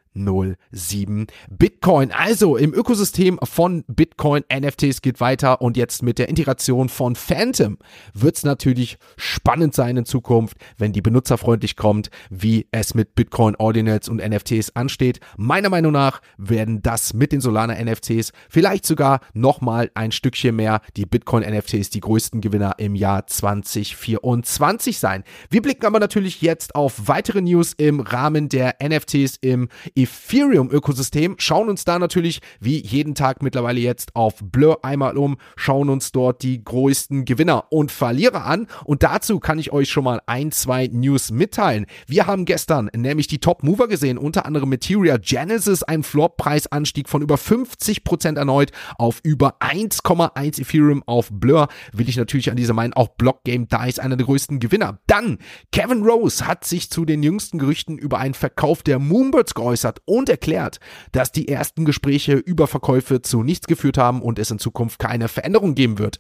07 0.72 1.26
Bitcoin. 1.50 2.11
Also 2.12 2.57
im 2.57 2.74
Ökosystem 2.74 3.38
von 3.42 3.85
Bitcoin 3.87 4.44
NFTs 4.52 5.02
geht 5.02 5.20
weiter 5.20 5.61
und 5.61 5.76
jetzt 5.76 6.02
mit 6.02 6.18
der 6.18 6.28
Integration 6.28 6.88
von 6.88 7.16
Phantom 7.16 7.78
wird 8.14 8.37
es 8.37 8.44
natürlich 8.44 8.98
spannend 9.16 9.74
sein 9.74 9.96
in 9.96 10.04
Zukunft, 10.04 10.57
wenn 10.76 10.92
die 10.92 11.02
benutzerfreundlich 11.02 11.76
kommt, 11.76 12.11
wie 12.31 12.66
es 12.70 12.94
mit 12.94 13.14
Bitcoin 13.14 13.57
Ordinals 13.57 14.09
und 14.09 14.18
NFTs 14.18 14.74
ansteht. 14.74 15.20
Meiner 15.37 15.68
Meinung 15.68 15.92
nach 15.92 16.20
werden 16.37 16.83
das 16.83 17.14
mit 17.14 17.33
den 17.33 17.40
Solana 17.40 17.74
NFTs 17.83 18.33
vielleicht 18.48 18.87
sogar 18.87 19.20
nochmal 19.35 19.90
ein 19.94 20.12
Stückchen 20.12 20.57
mehr 20.57 20.81
die 20.96 21.07
Bitcoin 21.07 21.42
NFTs 21.42 21.90
die 21.90 22.00
größten 22.00 22.40
Gewinner 22.40 22.74
im 22.78 22.94
Jahr 22.94 23.26
2024 23.26 24.98
sein. 24.98 25.24
Wir 25.50 25.62
blicken 25.62 25.87
aber 25.87 26.00
natürlich 26.00 26.42
jetzt 26.42 26.74
auf 26.74 27.09
weitere 27.09 27.40
News 27.40 27.72
im 27.76 28.00
Rahmen 28.00 28.48
der 28.48 28.76
NFTs 28.83 29.38
im 29.40 29.68
Ethereum-Ökosystem, 30.09 31.37
schauen 31.38 31.68
uns 31.68 31.85
da 31.85 31.99
natürlich 31.99 32.40
wie 32.61 32.81
jeden 32.81 33.14
Tag 33.14 33.42
mittlerweile 33.42 33.81
jetzt 33.81 34.14
auf 34.14 34.37
Blur 34.42 34.85
einmal 34.85 35.16
um, 35.16 35.37
schauen 35.57 35.88
uns 35.88 36.12
dort 36.12 36.42
die 36.42 36.62
größten 36.62 37.25
Gewinner 37.25 37.64
und 37.71 37.90
Verlierer 37.92 38.44
an 38.44 38.66
und 38.85 39.03
dazu 39.03 39.40
kann 39.40 39.59
ich 39.59 39.73
euch 39.73 39.90
schon 39.90 40.05
mal 40.05 40.21
ein, 40.27 40.53
zwei 40.53 40.88
News 40.88 41.31
mitteilen. 41.31 41.87
Wir 42.07 42.27
haben 42.27 42.44
gestern 42.44 42.90
nämlich 42.94 43.27
die 43.27 43.38
Top-Mover 43.38 43.88
gesehen, 43.88 44.18
unter 44.18 44.47
anderem 44.47 44.71
Materia 44.71 45.16
Genesis, 45.16 45.83
ein 45.83 46.03
Floor-Preisanstieg 46.03 47.09
von 47.09 47.23
über 47.23 47.37
50% 47.37 48.37
erneut 48.37 48.73
auf 48.99 49.21
über 49.23 49.59
1,1 49.61 50.61
Ethereum 50.61 51.03
auf 51.07 51.29
Blur, 51.31 51.68
will 51.92 52.09
ich 52.09 52.16
natürlich 52.16 52.51
an 52.51 52.57
dieser 52.57 52.75
meinen, 52.75 52.92
auch 52.92 53.09
Block 53.09 53.44
Game 53.44 53.68
Dice 53.68 53.99
einer 53.99 54.16
der 54.16 54.27
größten 54.27 54.61
Gewinner. 54.61 54.99
Dann, 55.07 55.38
Kevin 55.73 56.03
Rose 56.03 56.47
hat 56.47 56.64
sich 56.64 56.90
zu 56.90 57.05
den 57.05 57.23
jüngsten 57.23 57.59
Gerüchten 57.59 57.99
über 57.99 58.18
einen 58.18 58.35
Verkauf 58.35 58.83
der 58.83 58.99
Moonbirds 58.99 59.55
geäußert 59.55 59.97
und 60.04 60.28
erklärt, 60.28 60.80
dass 61.12 61.32
die 61.32 61.48
ersten 61.48 61.84
Gespräche 61.84 62.34
über 62.34 62.66
Verkäufe 62.66 63.22
zu 63.22 63.42
nichts 63.42 63.66
geführt 63.66 63.98
haben 63.98 64.22
und 64.22 64.38
es 64.38 64.50
in 64.50 64.58
Zukunft 64.58 64.98
keine 64.98 65.28
Veränderung 65.28 65.74
geben 65.74 65.98
wird. 65.98 66.18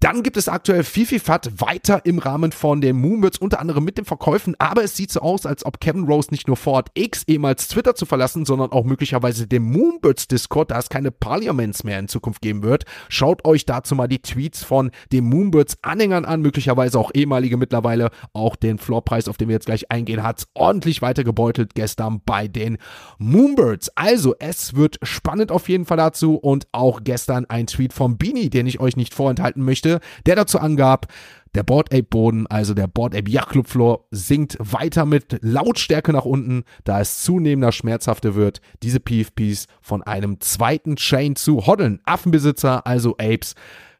Dann 0.00 0.22
gibt 0.22 0.36
es 0.36 0.48
aktuell 0.48 0.84
FIFIFAT 0.84 1.60
weiter 1.60 2.04
im 2.04 2.18
Rahmen 2.18 2.52
von 2.52 2.82
den 2.82 2.96
Moonbirds, 2.96 3.38
unter 3.38 3.60
anderem 3.60 3.84
mit 3.84 3.96
den 3.96 4.04
Verkäufen, 4.04 4.54
aber 4.58 4.84
es 4.84 4.94
sieht 4.94 5.10
so 5.10 5.20
aus, 5.20 5.46
als 5.46 5.64
ob 5.64 5.80
Kevin 5.80 6.04
Rose 6.04 6.28
nicht 6.30 6.48
nur 6.48 6.56
vorhat, 6.56 6.90
X 6.94 7.22
ehemals 7.26 7.68
Twitter 7.68 7.94
zu 7.94 8.04
verlassen, 8.04 8.44
sondern 8.44 8.72
auch 8.72 8.84
möglicherweise 8.84 9.46
den 9.46 9.62
Moonbirds 9.62 10.28
Discord, 10.28 10.70
da 10.70 10.78
es 10.78 10.90
keine 10.90 11.10
Parliaments 11.10 11.82
mehr 11.82 11.98
in 11.98 12.08
Zukunft 12.08 12.42
geben 12.42 12.62
wird. 12.62 12.84
Schaut 13.08 13.46
euch 13.46 13.64
dazu 13.64 13.94
mal 13.94 14.06
die 14.06 14.20
Tweets 14.20 14.62
von 14.64 14.90
den 15.12 15.24
Moonbirds 15.24 15.78
Anhängern 15.80 16.26
an, 16.26 16.42
möglicherweise 16.42 16.98
auch 16.98 17.10
ehemalige 17.14 17.56
mittlerweile. 17.56 18.10
Auch 18.34 18.56
den 18.56 18.78
Floorpreis, 18.78 19.28
auf 19.28 19.38
den 19.38 19.48
wir 19.48 19.54
jetzt 19.54 19.66
gleich 19.66 19.90
eingehen, 19.90 20.22
hat 20.22 20.46
ordentlich 20.52 21.00
weitergebeutelt 21.00 21.74
gestern 21.74 22.20
bei 22.24 22.48
den 22.48 22.76
Moonbirds. 23.18 23.90
Also, 23.94 24.34
es 24.38 24.74
wird 24.74 24.98
spannend 25.02 25.50
auf 25.50 25.70
jeden 25.70 25.86
Fall 25.86 25.96
dazu 25.96 26.36
und 26.36 26.66
auch 26.72 27.00
gestern 27.02 27.46
ein 27.46 27.66
Tweet 27.66 27.94
von 27.94 28.18
Beanie, 28.18 28.50
den 28.50 28.66
ich 28.66 28.78
euch 28.78 28.96
nicht 28.96 29.14
vorenthalten 29.14 29.64
möchte 29.64 29.85
möchte, 29.86 30.00
der 30.26 30.36
dazu 30.36 30.58
angab, 30.58 31.06
der 31.54 31.62
Board 31.62 31.92
Ape 31.92 32.02
Boden, 32.02 32.46
also 32.48 32.74
der 32.74 32.86
Board 32.86 33.14
Ape 33.14 33.30
Yacht 33.30 33.48
Club 33.48 33.66
Floor, 33.66 34.04
sinkt 34.10 34.58
weiter 34.60 35.06
mit 35.06 35.38
Lautstärke 35.40 36.12
nach 36.12 36.26
unten, 36.26 36.64
da 36.84 37.00
es 37.00 37.22
zunehmender 37.22 37.72
schmerzhafter 37.72 38.34
wird, 38.34 38.60
diese 38.82 39.00
PFPs 39.00 39.66
von 39.80 40.02
einem 40.02 40.40
zweiten 40.40 40.96
Chain 40.96 41.34
zu 41.34 41.66
hoddeln. 41.66 42.00
Affenbesitzer, 42.04 42.86
also 42.86 43.12
Apes, 43.12 43.54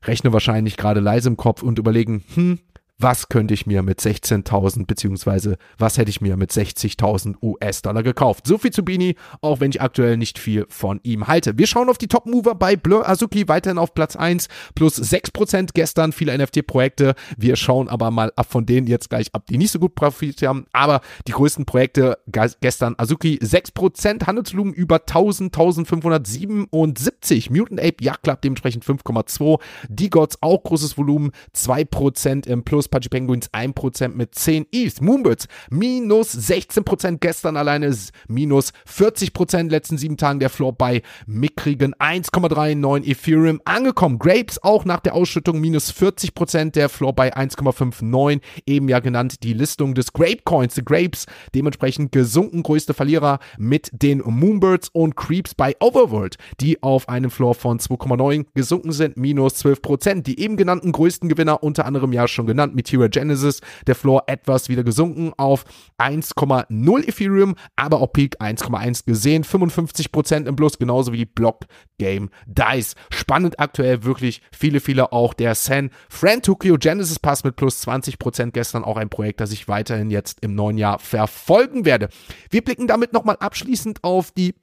rechnen 0.05 0.35
wahrscheinlich 0.35 0.77
gerade 0.77 1.01
leise 1.01 1.31
im 1.31 1.39
Kopf 1.39 1.63
und 1.63 1.79
überlegen, 1.79 2.25
hm, 2.35 2.59
was 2.99 3.29
könnte 3.29 3.53
ich 3.55 3.67
mir 3.67 3.83
mit 3.83 4.01
16.000 4.01 4.87
beziehungsweise 4.87 5.59
was 5.79 5.99
hätte 5.99 6.11
ich 6.11 6.21
mir 6.21 6.37
mit 6.37 6.51
60.000 6.51 7.37
US-Dollar 7.43 8.03
gekauft. 8.03 8.47
So 8.47 8.59
viel 8.59 8.71
zu 8.73 8.85
Bini, 8.85 9.17
auch 9.43 9.61
wenn 9.61 9.71
ich 9.71 9.81
aktuell 9.83 10.17
nicht 10.17 10.39
viel 10.39 10.67
von 10.69 11.01
ihm 11.03 11.27
halte. 11.27 11.59
Wir 11.59 11.67
schauen 11.67 11.89
auf 11.91 11.99
die 11.99 12.09
Top-Mover 12.09 12.55
bei 12.55 12.77
Blur 12.77 13.09
Azuki, 13.09 13.49
weiterhin 13.49 13.79
auf 13.79 13.95
Platz 13.95 14.17
1, 14.17 14.49
plus 14.75 14.99
6% 14.99 15.71
gestern, 15.75 16.13
viele 16.13 16.37
NFT-Projekte. 16.37 17.15
Wir 17.37 17.57
schauen 17.57 17.89
aber 17.89 18.11
mal 18.11 18.33
ab 18.37 18.47
von 18.49 18.65
denen 18.65 18.87
jetzt 18.87 19.11
gleich 19.11 19.35
ab, 19.35 19.45
die 19.49 19.59
nicht 19.59 19.73
so 19.73 19.79
gut 19.79 19.95
profitiert 19.95 20.49
haben, 20.49 20.65
aber 20.73 21.01
die 21.27 21.33
größten 21.33 21.67
Projekte 21.67 22.19
gestern 22.27 22.95
Azuki 22.97 23.39
6%, 23.43 24.27
Handelsvolumen 24.27 24.73
über 24.73 25.01
1000, 25.01 25.55
1577, 25.55 27.51
Mutant 27.51 27.81
Ape 27.81 28.03
Yacht 28.03 28.23
Club 28.23 28.41
dementsprechend 28.41 28.85
5,2, 28.85 29.61
D-Gods 29.89 30.39
auch 30.41 30.63
großes 30.63 30.97
Volumen, 30.97 31.33
2% 31.55 32.47
im 32.47 32.65
Plus 32.65 32.86
minus 32.87 32.89
Pudgy 32.89 33.09
Penguins 33.09 33.51
1% 33.53 34.09
mit 34.09 34.35
10 34.35 34.67
ETH. 34.73 35.01
Moonbirds 35.01 35.47
minus 35.71 36.35
16% 36.35 37.19
gestern 37.19 37.57
alleine, 37.57 37.95
minus 38.29 38.73
40% 38.89 39.71
letzten 39.71 39.99
sieben 39.99 40.17
Tagen 40.17 40.41
der 40.41 40.51
Floor 40.51 40.73
bei 40.73 41.03
mickrigen 41.27 41.95
1,39 41.95 43.07
Ethereum 43.07 43.61
angekommen. 43.65 44.19
Grapes 44.19 44.63
auch 44.63 44.85
nach 44.85 45.01
der 45.01 45.15
Ausschüttung 45.15 45.61
minus 45.61 45.93
40% 45.93 46.73
der 46.73 46.89
Floor 46.89 47.13
bei 47.13 47.35
1,59. 47.37 48.41
Eben 48.67 48.89
ja 48.89 49.01
genannt 49.01 49.43
die 49.43 49.53
Listung 49.53 49.95
des 49.95 50.13
Grape 50.13 50.43
Coins. 50.45 50.75
The 50.75 50.85
Grapes 50.85 51.27
dementsprechend 51.55 52.13
gesunken, 52.13 52.63
größte 52.63 52.95
Verlierer 52.95 53.39
mit 53.59 53.91
den 53.93 54.19
Moonbirds 54.25 54.91
und 54.93 55.17
Creeps 55.17 55.55
bei 55.55 55.75
Overworld, 55.81 56.37
die 56.61 56.83
auf 56.83 57.09
einem 57.09 57.31
Floor 57.31 57.55
von 57.55 57.79
2,9 57.79 58.47
gesunken 58.55 58.93
sind, 58.93 59.17
minus 59.17 59.65
12%. 59.65 60.23
Die 60.23 60.41
eben 60.41 60.57
genannten 60.57 60.93
größten 60.93 61.29
Gewinner 61.29 61.63
unter 61.63 61.87
anderem 61.87 62.13
ja 62.13 62.29
schon 62.29 62.47
genannt 62.47 62.76
Meteor 62.77 63.09
Genesis, 63.09 63.61
der 63.87 63.97
Floor 63.97 64.25
etwas 64.27 64.69
wieder 64.69 64.85
gesunken 64.85 65.33
auf 65.37 65.65
1,0 65.99 67.09
Ethereum, 67.09 67.57
aber 67.75 68.01
auch 68.01 68.13
Peak 68.13 68.41
1,1 68.41 69.05
gesehen, 69.05 69.45
55% 69.45 70.47
im 70.47 70.55
Plus, 70.55 70.79
genauso 70.79 71.13
wie 71.13 71.25
Block 71.25 71.65
Game 71.99 72.31
Dice. 72.47 72.95
Spannend 73.11 73.59
aktuell 73.59 74.05
wirklich 74.05 74.43
viele, 74.53 74.81
viele 74.81 75.13
auch 75.13 75.35
der 75.35 75.55
San 75.55 75.91
Fran 76.09 76.43
Tokyo 76.43 76.77
Genesis 76.79 77.19
Pass 77.19 77.43
mit 77.43 77.57
plus 77.57 77.87
20% 77.87 78.53
gestern 78.53 78.85
auch 78.85 78.97
ein 78.97 79.09
Projekt, 79.09 79.41
das 79.41 79.53
ich 79.53 79.69
weiterhin 79.69 80.11
jetzt 80.11 80.41
im 80.43 80.55
neuen 80.55 80.79
Jahr 80.79 80.99
verfolgen 80.99 81.85
werde. 81.85 82.09
Wir 82.51 82.63
blicken 82.63 82.87
damit 82.87 83.13
nochmal 83.13 83.37
abschließend 83.37 84.05
auf 84.05 84.31
die 84.31 84.55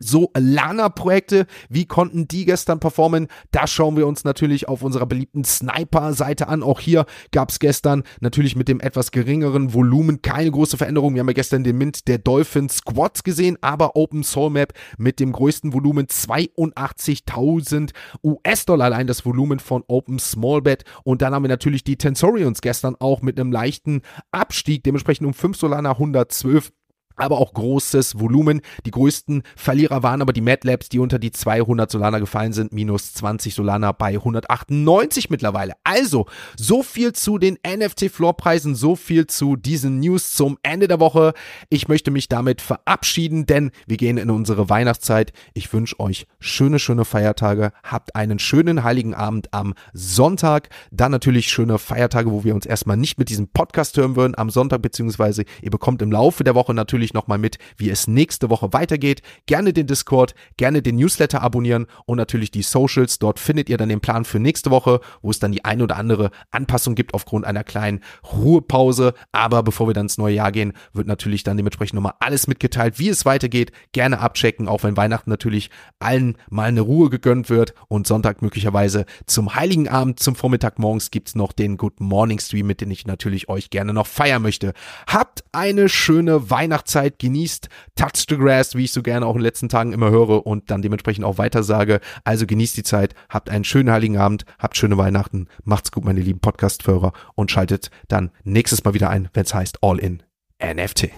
so 0.00 0.30
Lana-Projekte, 0.36 1.46
wie 1.68 1.86
konnten 1.86 2.26
die 2.26 2.46
gestern 2.46 2.80
performen? 2.80 3.28
Das 3.52 3.70
schauen 3.70 3.96
wir 3.96 4.06
uns 4.06 4.24
natürlich 4.24 4.66
auf 4.66 4.82
unserer 4.82 5.06
beliebten 5.06 5.44
Sniper-Seite 5.44 6.48
an. 6.48 6.62
Auch 6.62 6.80
hier 6.80 7.06
gab 7.30 7.50
es 7.50 7.58
gestern 7.58 8.02
natürlich 8.20 8.56
mit 8.56 8.68
dem 8.68 8.80
etwas 8.80 9.12
geringeren 9.12 9.74
Volumen 9.74 10.22
keine 10.22 10.50
große 10.50 10.76
Veränderung. 10.76 11.14
Wir 11.14 11.20
haben 11.20 11.28
ja 11.28 11.34
gestern 11.34 11.62
den 11.62 11.78
Mint 11.78 12.08
der 12.08 12.18
Dolphin 12.18 12.68
Squads 12.68 13.22
gesehen, 13.22 13.58
aber 13.60 13.94
Open 13.94 14.24
Soul 14.24 14.50
Map 14.50 14.72
mit 14.96 15.20
dem 15.20 15.32
größten 15.32 15.72
Volumen 15.72 16.06
82.000 16.06 17.90
US-Dollar 18.24 18.86
allein 18.86 19.06
das 19.06 19.24
Volumen 19.26 19.60
von 19.60 19.84
Open 19.86 20.18
Small 20.18 20.62
Bet. 20.62 20.84
Und 21.04 21.22
dann 21.22 21.34
haben 21.34 21.44
wir 21.44 21.48
natürlich 21.48 21.84
die 21.84 21.96
Tensorians 21.96 22.62
gestern 22.62 22.96
auch 22.98 23.20
mit 23.20 23.38
einem 23.38 23.52
leichten 23.52 24.00
Abstieg, 24.32 24.82
dementsprechend 24.84 25.26
um 25.26 25.34
5 25.34 25.56
Solana 25.56 25.92
112 25.92 26.72
aber 27.20 27.38
auch 27.38 27.52
großes 27.52 28.18
Volumen. 28.18 28.60
Die 28.86 28.90
größten 28.90 29.42
Verlierer 29.56 30.02
waren 30.02 30.22
aber 30.22 30.32
die 30.32 30.40
Mad 30.40 30.66
Labs, 30.66 30.88
die 30.88 30.98
unter 30.98 31.18
die 31.18 31.30
200 31.30 31.90
Solana 31.90 32.18
gefallen 32.18 32.52
sind, 32.52 32.72
minus 32.72 33.14
20 33.14 33.54
Solana 33.54 33.92
bei 33.92 34.14
198 34.14 35.30
mittlerweile. 35.30 35.74
Also, 35.84 36.26
so 36.56 36.82
viel 36.82 37.12
zu 37.12 37.38
den 37.38 37.58
NFT-Floorpreisen, 37.66 38.74
so 38.74 38.96
viel 38.96 39.26
zu 39.26 39.56
diesen 39.56 40.00
News 40.00 40.32
zum 40.32 40.58
Ende 40.62 40.88
der 40.88 41.00
Woche. 41.00 41.34
Ich 41.68 41.88
möchte 41.88 42.10
mich 42.10 42.28
damit 42.28 42.60
verabschieden, 42.60 43.46
denn 43.46 43.70
wir 43.86 43.96
gehen 43.96 44.16
in 44.16 44.30
unsere 44.30 44.68
Weihnachtszeit. 44.68 45.32
Ich 45.54 45.72
wünsche 45.72 46.00
euch 46.00 46.26
schöne, 46.38 46.78
schöne 46.78 47.04
Feiertage. 47.04 47.72
Habt 47.82 48.16
einen 48.16 48.38
schönen 48.38 48.82
heiligen 48.82 49.14
Abend 49.14 49.52
am 49.52 49.74
Sonntag. 49.92 50.68
Dann 50.90 51.12
natürlich 51.12 51.48
schöne 51.48 51.78
Feiertage, 51.78 52.30
wo 52.30 52.44
wir 52.44 52.54
uns 52.54 52.66
erstmal 52.66 52.96
nicht 52.96 53.18
mit 53.18 53.28
diesem 53.28 53.48
Podcast 53.48 53.96
hören 53.96 54.16
würden 54.16 54.36
am 54.36 54.50
Sonntag, 54.50 54.82
beziehungsweise 54.82 55.44
ihr 55.62 55.70
bekommt 55.70 56.02
im 56.02 56.12
Laufe 56.12 56.44
der 56.44 56.54
Woche 56.54 56.74
natürlich 56.74 57.09
natürlich 57.10 57.14
nochmal 57.14 57.38
mit, 57.38 57.58
wie 57.76 57.90
es 57.90 58.06
nächste 58.06 58.50
Woche 58.50 58.72
weitergeht. 58.72 59.22
Gerne 59.46 59.72
den 59.72 59.86
Discord, 59.86 60.34
gerne 60.56 60.82
den 60.82 60.96
Newsletter 60.96 61.42
abonnieren 61.42 61.86
und 62.06 62.16
natürlich 62.16 62.50
die 62.50 62.62
Socials. 62.62 63.18
Dort 63.18 63.38
findet 63.38 63.68
ihr 63.68 63.76
dann 63.76 63.88
den 63.88 64.00
Plan 64.00 64.24
für 64.24 64.38
nächste 64.38 64.70
Woche, 64.70 65.00
wo 65.22 65.30
es 65.30 65.38
dann 65.38 65.52
die 65.52 65.64
ein 65.64 65.82
oder 65.82 65.96
andere 65.96 66.30
Anpassung 66.50 66.94
gibt 66.94 67.14
aufgrund 67.14 67.44
einer 67.44 67.64
kleinen 67.64 68.00
Ruhepause. 68.32 69.14
Aber 69.32 69.62
bevor 69.62 69.88
wir 69.88 69.94
dann 69.94 70.06
ins 70.06 70.18
neue 70.18 70.34
Jahr 70.34 70.52
gehen, 70.52 70.72
wird 70.92 71.06
natürlich 71.06 71.42
dann 71.42 71.56
dementsprechend 71.56 71.94
nochmal 71.94 72.14
alles 72.20 72.46
mitgeteilt, 72.46 72.98
wie 72.98 73.08
es 73.08 73.24
weitergeht. 73.24 73.72
Gerne 73.92 74.20
abchecken, 74.20 74.68
auch 74.68 74.82
wenn 74.82 74.96
Weihnachten 74.96 75.30
natürlich 75.30 75.70
allen 75.98 76.36
mal 76.48 76.68
eine 76.68 76.80
Ruhe 76.80 77.10
gegönnt 77.10 77.50
wird 77.50 77.74
und 77.88 78.06
Sonntag 78.06 78.42
möglicherweise 78.42 79.04
zum 79.26 79.54
Heiligen 79.54 79.88
Abend, 79.88 80.20
zum 80.20 80.34
Vormittag 80.34 80.78
morgens 80.78 81.10
gibt 81.10 81.28
es 81.28 81.34
noch 81.34 81.52
den 81.52 81.76
Good 81.76 82.00
Morning 82.00 82.38
Stream, 82.38 82.66
mit 82.66 82.80
dem 82.80 82.90
ich 82.90 83.06
natürlich 83.06 83.48
euch 83.48 83.70
gerne 83.70 83.92
noch 83.92 84.06
feiern 84.06 84.42
möchte. 84.42 84.72
Habt 85.06 85.44
eine 85.52 85.88
schöne 85.88 86.50
Weihnachtszeit 86.50 86.99
Zeit, 87.00 87.18
genießt 87.18 87.68
Touch 87.94 88.26
the 88.28 88.36
Grass, 88.36 88.74
wie 88.74 88.84
ich 88.84 88.92
so 88.92 89.02
gerne 89.02 89.24
auch 89.24 89.32
in 89.32 89.38
den 89.38 89.44
letzten 89.44 89.70
Tagen 89.70 89.94
immer 89.94 90.10
höre 90.10 90.46
und 90.46 90.70
dann 90.70 90.82
dementsprechend 90.82 91.24
auch 91.24 91.38
weiter 91.38 91.62
sage. 91.62 92.00
Also 92.24 92.46
genießt 92.46 92.76
die 92.76 92.82
Zeit, 92.82 93.14
habt 93.30 93.48
einen 93.48 93.64
schönen 93.64 93.90
Heiligen 93.90 94.18
Abend, 94.18 94.44
habt 94.58 94.76
schöne 94.76 94.98
Weihnachten, 94.98 95.48
macht's 95.64 95.92
gut, 95.92 96.04
meine 96.04 96.20
lieben 96.20 96.40
Podcast-Hörer 96.40 97.14
und 97.34 97.50
schaltet 97.50 97.90
dann 98.08 98.30
nächstes 98.44 98.84
Mal 98.84 98.92
wieder 98.92 99.08
ein, 99.08 99.30
wenn 99.32 99.44
es 99.44 99.54
heißt 99.54 99.82
All 99.82 99.98
in 99.98 100.22
NFT. 100.62 101.08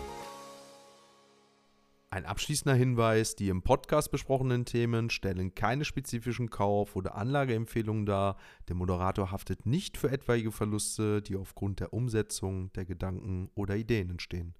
Ein 2.10 2.26
abschließender 2.26 2.76
Hinweis, 2.76 3.34
die 3.34 3.48
im 3.48 3.62
Podcast 3.62 4.12
besprochenen 4.12 4.64
Themen 4.64 5.10
stellen 5.10 5.56
keine 5.56 5.84
spezifischen 5.84 6.50
Kauf- 6.50 6.94
oder 6.94 7.16
Anlageempfehlungen 7.16 8.06
dar. 8.06 8.36
Der 8.68 8.76
Moderator 8.76 9.32
haftet 9.32 9.66
nicht 9.66 9.96
für 9.96 10.12
etwaige 10.12 10.52
Verluste, 10.52 11.22
die 11.22 11.34
aufgrund 11.34 11.80
der 11.80 11.92
Umsetzung 11.92 12.72
der 12.74 12.84
Gedanken 12.84 13.50
oder 13.56 13.74
Ideen 13.74 14.10
entstehen. 14.10 14.54